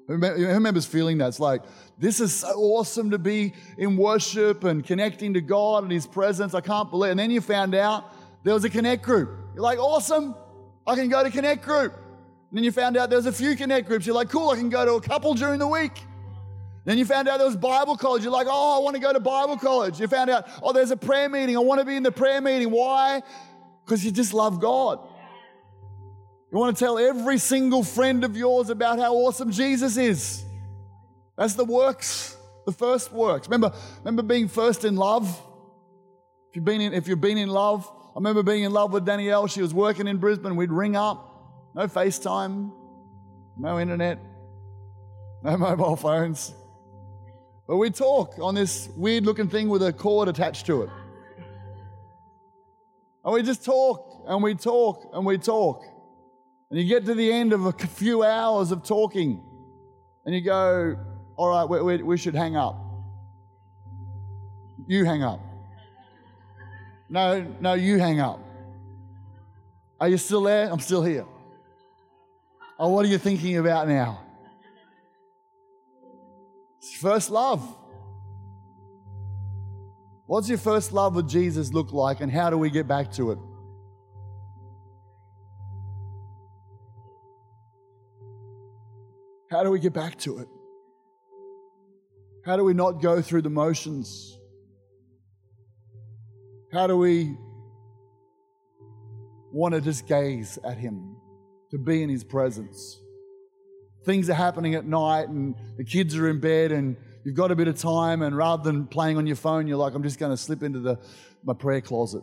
Who 0.06 0.14
remembers 0.16 0.86
feeling 0.86 1.18
that? 1.18 1.28
It's 1.28 1.40
like, 1.40 1.62
this 1.98 2.20
is 2.20 2.34
so 2.34 2.48
awesome 2.48 3.12
to 3.12 3.18
be 3.18 3.54
in 3.78 3.96
worship 3.96 4.64
and 4.64 4.84
connecting 4.84 5.34
to 5.34 5.40
God 5.40 5.84
and 5.84 5.92
His 5.92 6.06
presence. 6.06 6.52
I 6.52 6.60
can't 6.60 6.90
believe. 6.90 7.12
And 7.12 7.20
then 7.20 7.30
you 7.30 7.40
found 7.40 7.74
out 7.74 8.12
there 8.42 8.52
was 8.52 8.64
a 8.64 8.70
connect 8.70 9.04
group. 9.04 9.30
You're 9.54 9.62
like, 9.62 9.78
awesome, 9.78 10.34
I 10.86 10.96
can 10.96 11.08
go 11.08 11.22
to 11.22 11.30
connect 11.30 11.64
group. 11.64 11.94
And 11.94 12.58
then 12.58 12.64
you 12.64 12.72
found 12.72 12.96
out 12.96 13.08
there's 13.08 13.26
a 13.26 13.32
few 13.32 13.54
connect 13.54 13.86
groups. 13.86 14.04
You're 14.04 14.16
like, 14.16 14.30
cool, 14.30 14.50
I 14.50 14.56
can 14.56 14.68
go 14.68 14.84
to 14.84 14.94
a 14.94 15.00
couple 15.00 15.34
during 15.34 15.60
the 15.60 15.68
week. 15.68 16.02
Then 16.84 16.98
you 16.98 17.04
found 17.04 17.28
out 17.28 17.38
there 17.38 17.46
was 17.46 17.56
Bible 17.56 17.96
college. 17.96 18.24
You're 18.24 18.32
like, 18.32 18.48
oh, 18.50 18.80
I 18.80 18.82
want 18.82 18.96
to 18.96 19.00
go 19.00 19.12
to 19.12 19.20
Bible 19.20 19.58
college. 19.58 20.00
You 20.00 20.08
found 20.08 20.30
out, 20.30 20.48
oh, 20.62 20.72
there's 20.72 20.90
a 20.90 20.96
prayer 20.96 21.28
meeting. 21.28 21.56
I 21.56 21.60
want 21.60 21.80
to 21.80 21.84
be 21.84 21.94
in 21.94 22.02
the 22.02 22.10
prayer 22.10 22.40
meeting. 22.40 22.70
Why? 22.70 23.22
Because 23.84 24.04
you 24.04 24.10
just 24.10 24.34
love 24.34 24.60
God. 24.60 25.06
You 26.52 26.58
want 26.58 26.76
to 26.76 26.84
tell 26.84 26.98
every 26.98 27.38
single 27.38 27.84
friend 27.84 28.24
of 28.24 28.36
yours 28.36 28.70
about 28.70 28.98
how 28.98 29.14
awesome 29.14 29.52
Jesus 29.52 29.96
is. 29.96 30.44
That's 31.38 31.54
the 31.54 31.64
works, 31.64 32.36
the 32.66 32.72
first 32.72 33.12
works. 33.12 33.46
Remember, 33.46 33.72
remember 33.98 34.22
being 34.22 34.48
first 34.48 34.84
in 34.84 34.96
love? 34.96 35.28
If 36.50 36.56
you've 36.56 36.64
been 36.64 36.80
in, 36.80 36.92
if 36.92 37.06
you've 37.06 37.20
been 37.20 37.38
in 37.38 37.48
love, 37.48 37.88
I 37.88 38.16
remember 38.16 38.42
being 38.42 38.64
in 38.64 38.72
love 38.72 38.92
with 38.92 39.06
Danielle. 39.06 39.46
She 39.46 39.62
was 39.62 39.72
working 39.72 40.08
in 40.08 40.16
Brisbane. 40.16 40.56
We'd 40.56 40.72
ring 40.72 40.96
up, 40.96 41.70
no 41.76 41.86
FaceTime, 41.86 42.72
no 43.56 43.78
internet, 43.78 44.18
no 45.44 45.56
mobile 45.56 45.94
phones. 45.94 46.52
But 47.68 47.76
we'd 47.76 47.94
talk 47.94 48.34
on 48.40 48.56
this 48.56 48.88
weird 48.96 49.24
looking 49.24 49.48
thing 49.48 49.68
with 49.68 49.84
a 49.84 49.92
cord 49.92 50.28
attached 50.28 50.66
to 50.66 50.82
it. 50.82 50.90
And 53.24 53.34
we 53.34 53.44
just 53.44 53.64
talk 53.64 54.24
and 54.26 54.42
we 54.42 54.56
talk 54.56 55.10
and 55.14 55.24
we 55.24 55.38
talk. 55.38 55.84
And 56.70 56.78
you 56.78 56.86
get 56.86 57.04
to 57.06 57.14
the 57.14 57.32
end 57.32 57.52
of 57.52 57.66
a 57.66 57.72
few 57.72 58.22
hours 58.22 58.70
of 58.70 58.84
talking, 58.84 59.42
and 60.24 60.34
you 60.34 60.40
go, 60.40 60.96
All 61.36 61.48
right, 61.48 61.64
we, 61.64 61.82
we, 61.82 62.02
we 62.02 62.16
should 62.16 62.34
hang 62.34 62.56
up. 62.56 62.76
You 64.86 65.04
hang 65.04 65.22
up. 65.22 65.40
No, 67.08 67.44
no, 67.60 67.74
you 67.74 67.98
hang 67.98 68.20
up. 68.20 68.40
Are 70.00 70.08
you 70.08 70.16
still 70.16 70.42
there? 70.42 70.70
I'm 70.70 70.78
still 70.78 71.02
here. 71.02 71.26
Oh, 72.78 72.88
what 72.88 73.04
are 73.04 73.08
you 73.08 73.18
thinking 73.18 73.58
about 73.58 73.88
now? 73.88 74.20
First 77.00 77.30
love. 77.30 77.76
What's 80.26 80.48
your 80.48 80.58
first 80.58 80.92
love 80.92 81.16
with 81.16 81.28
Jesus 81.28 81.72
look 81.72 81.92
like, 81.92 82.20
and 82.20 82.30
how 82.30 82.48
do 82.48 82.56
we 82.56 82.70
get 82.70 82.86
back 82.86 83.10
to 83.12 83.32
it? 83.32 83.38
How 89.60 89.64
do 89.64 89.70
we 89.70 89.78
get 89.78 89.92
back 89.92 90.16
to 90.20 90.38
it? 90.38 90.48
How 92.46 92.56
do 92.56 92.64
we 92.64 92.72
not 92.72 93.02
go 93.02 93.20
through 93.20 93.42
the 93.42 93.50
motions? 93.50 94.38
How 96.72 96.86
do 96.86 96.96
we 96.96 97.36
want 99.52 99.74
to 99.74 99.82
just 99.82 100.08
gaze 100.08 100.58
at 100.64 100.78
Him, 100.78 101.14
to 101.72 101.76
be 101.76 102.02
in 102.02 102.08
His 102.08 102.24
presence? 102.24 102.98
Things 104.06 104.30
are 104.30 104.34
happening 104.34 104.76
at 104.76 104.86
night, 104.86 105.28
and 105.28 105.54
the 105.76 105.84
kids 105.84 106.16
are 106.16 106.30
in 106.30 106.40
bed, 106.40 106.72
and 106.72 106.96
you've 107.26 107.36
got 107.36 107.50
a 107.50 107.54
bit 107.54 107.68
of 107.68 107.76
time, 107.76 108.22
and 108.22 108.34
rather 108.34 108.62
than 108.62 108.86
playing 108.86 109.18
on 109.18 109.26
your 109.26 109.36
phone, 109.36 109.66
you're 109.66 109.76
like, 109.76 109.92
I'm 109.92 110.02
just 110.02 110.18
going 110.18 110.32
to 110.32 110.38
slip 110.38 110.62
into 110.62 110.80
the, 110.80 110.98
my 111.44 111.52
prayer 111.52 111.82
closet 111.82 112.22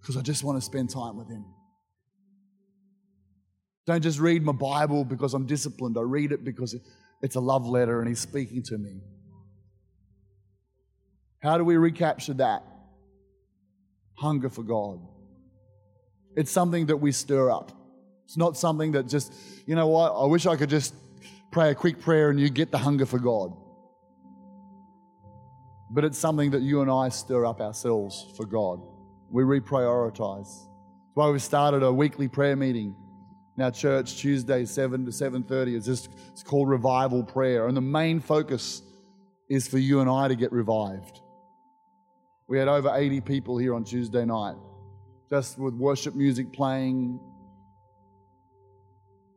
because 0.00 0.16
I 0.16 0.22
just 0.22 0.44
want 0.44 0.56
to 0.56 0.62
spend 0.62 0.88
time 0.88 1.18
with 1.18 1.28
Him. 1.28 1.44
Don't 3.88 4.02
just 4.02 4.18
read 4.18 4.42
my 4.42 4.52
Bible 4.52 5.02
because 5.02 5.32
I'm 5.32 5.46
disciplined. 5.46 5.96
I 5.96 6.02
read 6.02 6.30
it 6.30 6.44
because 6.44 6.76
it's 7.22 7.36
a 7.36 7.40
love 7.40 7.66
letter 7.66 8.00
and 8.00 8.08
He's 8.08 8.20
speaking 8.20 8.62
to 8.64 8.76
me. 8.76 9.00
How 11.42 11.56
do 11.56 11.64
we 11.64 11.78
recapture 11.78 12.34
that? 12.34 12.64
Hunger 14.18 14.50
for 14.50 14.62
God. 14.62 15.00
It's 16.36 16.50
something 16.50 16.84
that 16.86 16.98
we 16.98 17.12
stir 17.12 17.50
up. 17.50 17.72
It's 18.26 18.36
not 18.36 18.58
something 18.58 18.92
that 18.92 19.08
just, 19.08 19.32
you 19.64 19.74
know 19.74 19.86
what, 19.86 20.12
I 20.12 20.26
wish 20.26 20.44
I 20.44 20.56
could 20.56 20.68
just 20.68 20.94
pray 21.50 21.70
a 21.70 21.74
quick 21.74 21.98
prayer 21.98 22.28
and 22.28 22.38
you 22.38 22.50
get 22.50 22.70
the 22.70 22.76
hunger 22.76 23.06
for 23.06 23.18
God. 23.18 23.56
But 25.90 26.04
it's 26.04 26.18
something 26.18 26.50
that 26.50 26.60
you 26.60 26.82
and 26.82 26.90
I 26.90 27.08
stir 27.08 27.46
up 27.46 27.62
ourselves 27.62 28.34
for 28.36 28.44
God. 28.44 28.82
We 29.30 29.44
reprioritize. 29.44 30.44
That's 30.44 31.14
why 31.14 31.30
we 31.30 31.38
started 31.38 31.82
a 31.82 31.90
weekly 31.90 32.28
prayer 32.28 32.54
meeting 32.54 32.94
in 33.58 33.64
our 33.64 33.72
church 33.72 34.18
Tuesday 34.18 34.64
7 34.64 35.04
to 35.04 35.10
7:30 35.10 35.74
it's 35.74 35.84
just 35.84 36.10
it's 36.30 36.44
called 36.44 36.68
revival 36.68 37.24
prayer 37.24 37.66
and 37.66 37.76
the 37.76 37.80
main 37.80 38.20
focus 38.20 38.82
is 39.48 39.66
for 39.66 39.78
you 39.78 39.98
and 39.98 40.08
I 40.08 40.28
to 40.28 40.36
get 40.36 40.52
revived. 40.52 41.20
We 42.46 42.56
had 42.56 42.68
over 42.68 42.92
80 42.94 43.20
people 43.22 43.58
here 43.58 43.74
on 43.74 43.82
Tuesday 43.82 44.24
night 44.24 44.54
just 45.28 45.58
with 45.58 45.74
worship 45.74 46.14
music 46.14 46.52
playing 46.52 47.18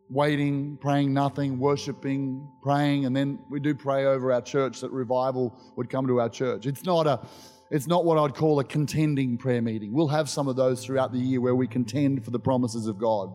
waiting, 0.08 0.78
praying 0.78 1.14
nothing, 1.14 1.58
worshiping, 1.58 2.48
praying, 2.62 3.06
and 3.06 3.16
then 3.16 3.40
we 3.50 3.60
do 3.60 3.74
pray 3.74 4.06
over 4.06 4.34
our 4.34 4.42
church 4.42 4.82
that 4.82 4.92
revival 4.92 5.58
would 5.78 5.90
come 5.90 6.06
to 6.06 6.20
our 6.20 6.30
church. 6.30 6.68
It's 6.68 6.84
not 6.86 7.08
a 7.08 7.28
it's 7.72 7.88
not 7.88 8.06
what 8.06 8.20
I'd 8.20 8.36
call 8.36 8.60
a 8.60 8.64
contending 8.64 9.38
prayer 9.38 9.64
meeting. 9.64 9.94
We'll 9.94 10.10
have 10.10 10.30
some 10.30 10.48
of 10.48 10.56
those 10.58 10.86
throughout 10.86 11.12
the 11.12 11.18
year 11.20 11.42
where 11.42 11.56
we 11.56 11.68
contend 11.68 12.24
for 12.24 12.30
the 12.30 12.40
promises 12.40 12.86
of 12.86 13.00
God. 13.00 13.34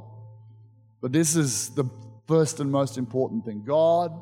But 1.07 1.13
this 1.13 1.37
is 1.37 1.69
the 1.69 1.85
first 2.27 2.59
and 2.59 2.69
most 2.69 2.99
important 2.99 3.45
thing. 3.45 3.63
God, 3.65 4.21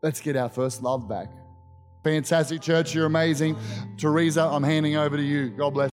let's 0.00 0.20
get 0.20 0.36
our 0.36 0.48
first 0.48 0.80
love 0.80 1.08
back. 1.08 1.26
Fantastic 2.04 2.62
church, 2.62 2.94
you're 2.94 3.06
amazing. 3.06 3.56
Teresa, 3.96 4.42
I'm 4.42 4.62
handing 4.62 4.94
over 4.94 5.16
to 5.16 5.22
you. 5.24 5.48
God 5.48 5.74
bless. 5.74 5.86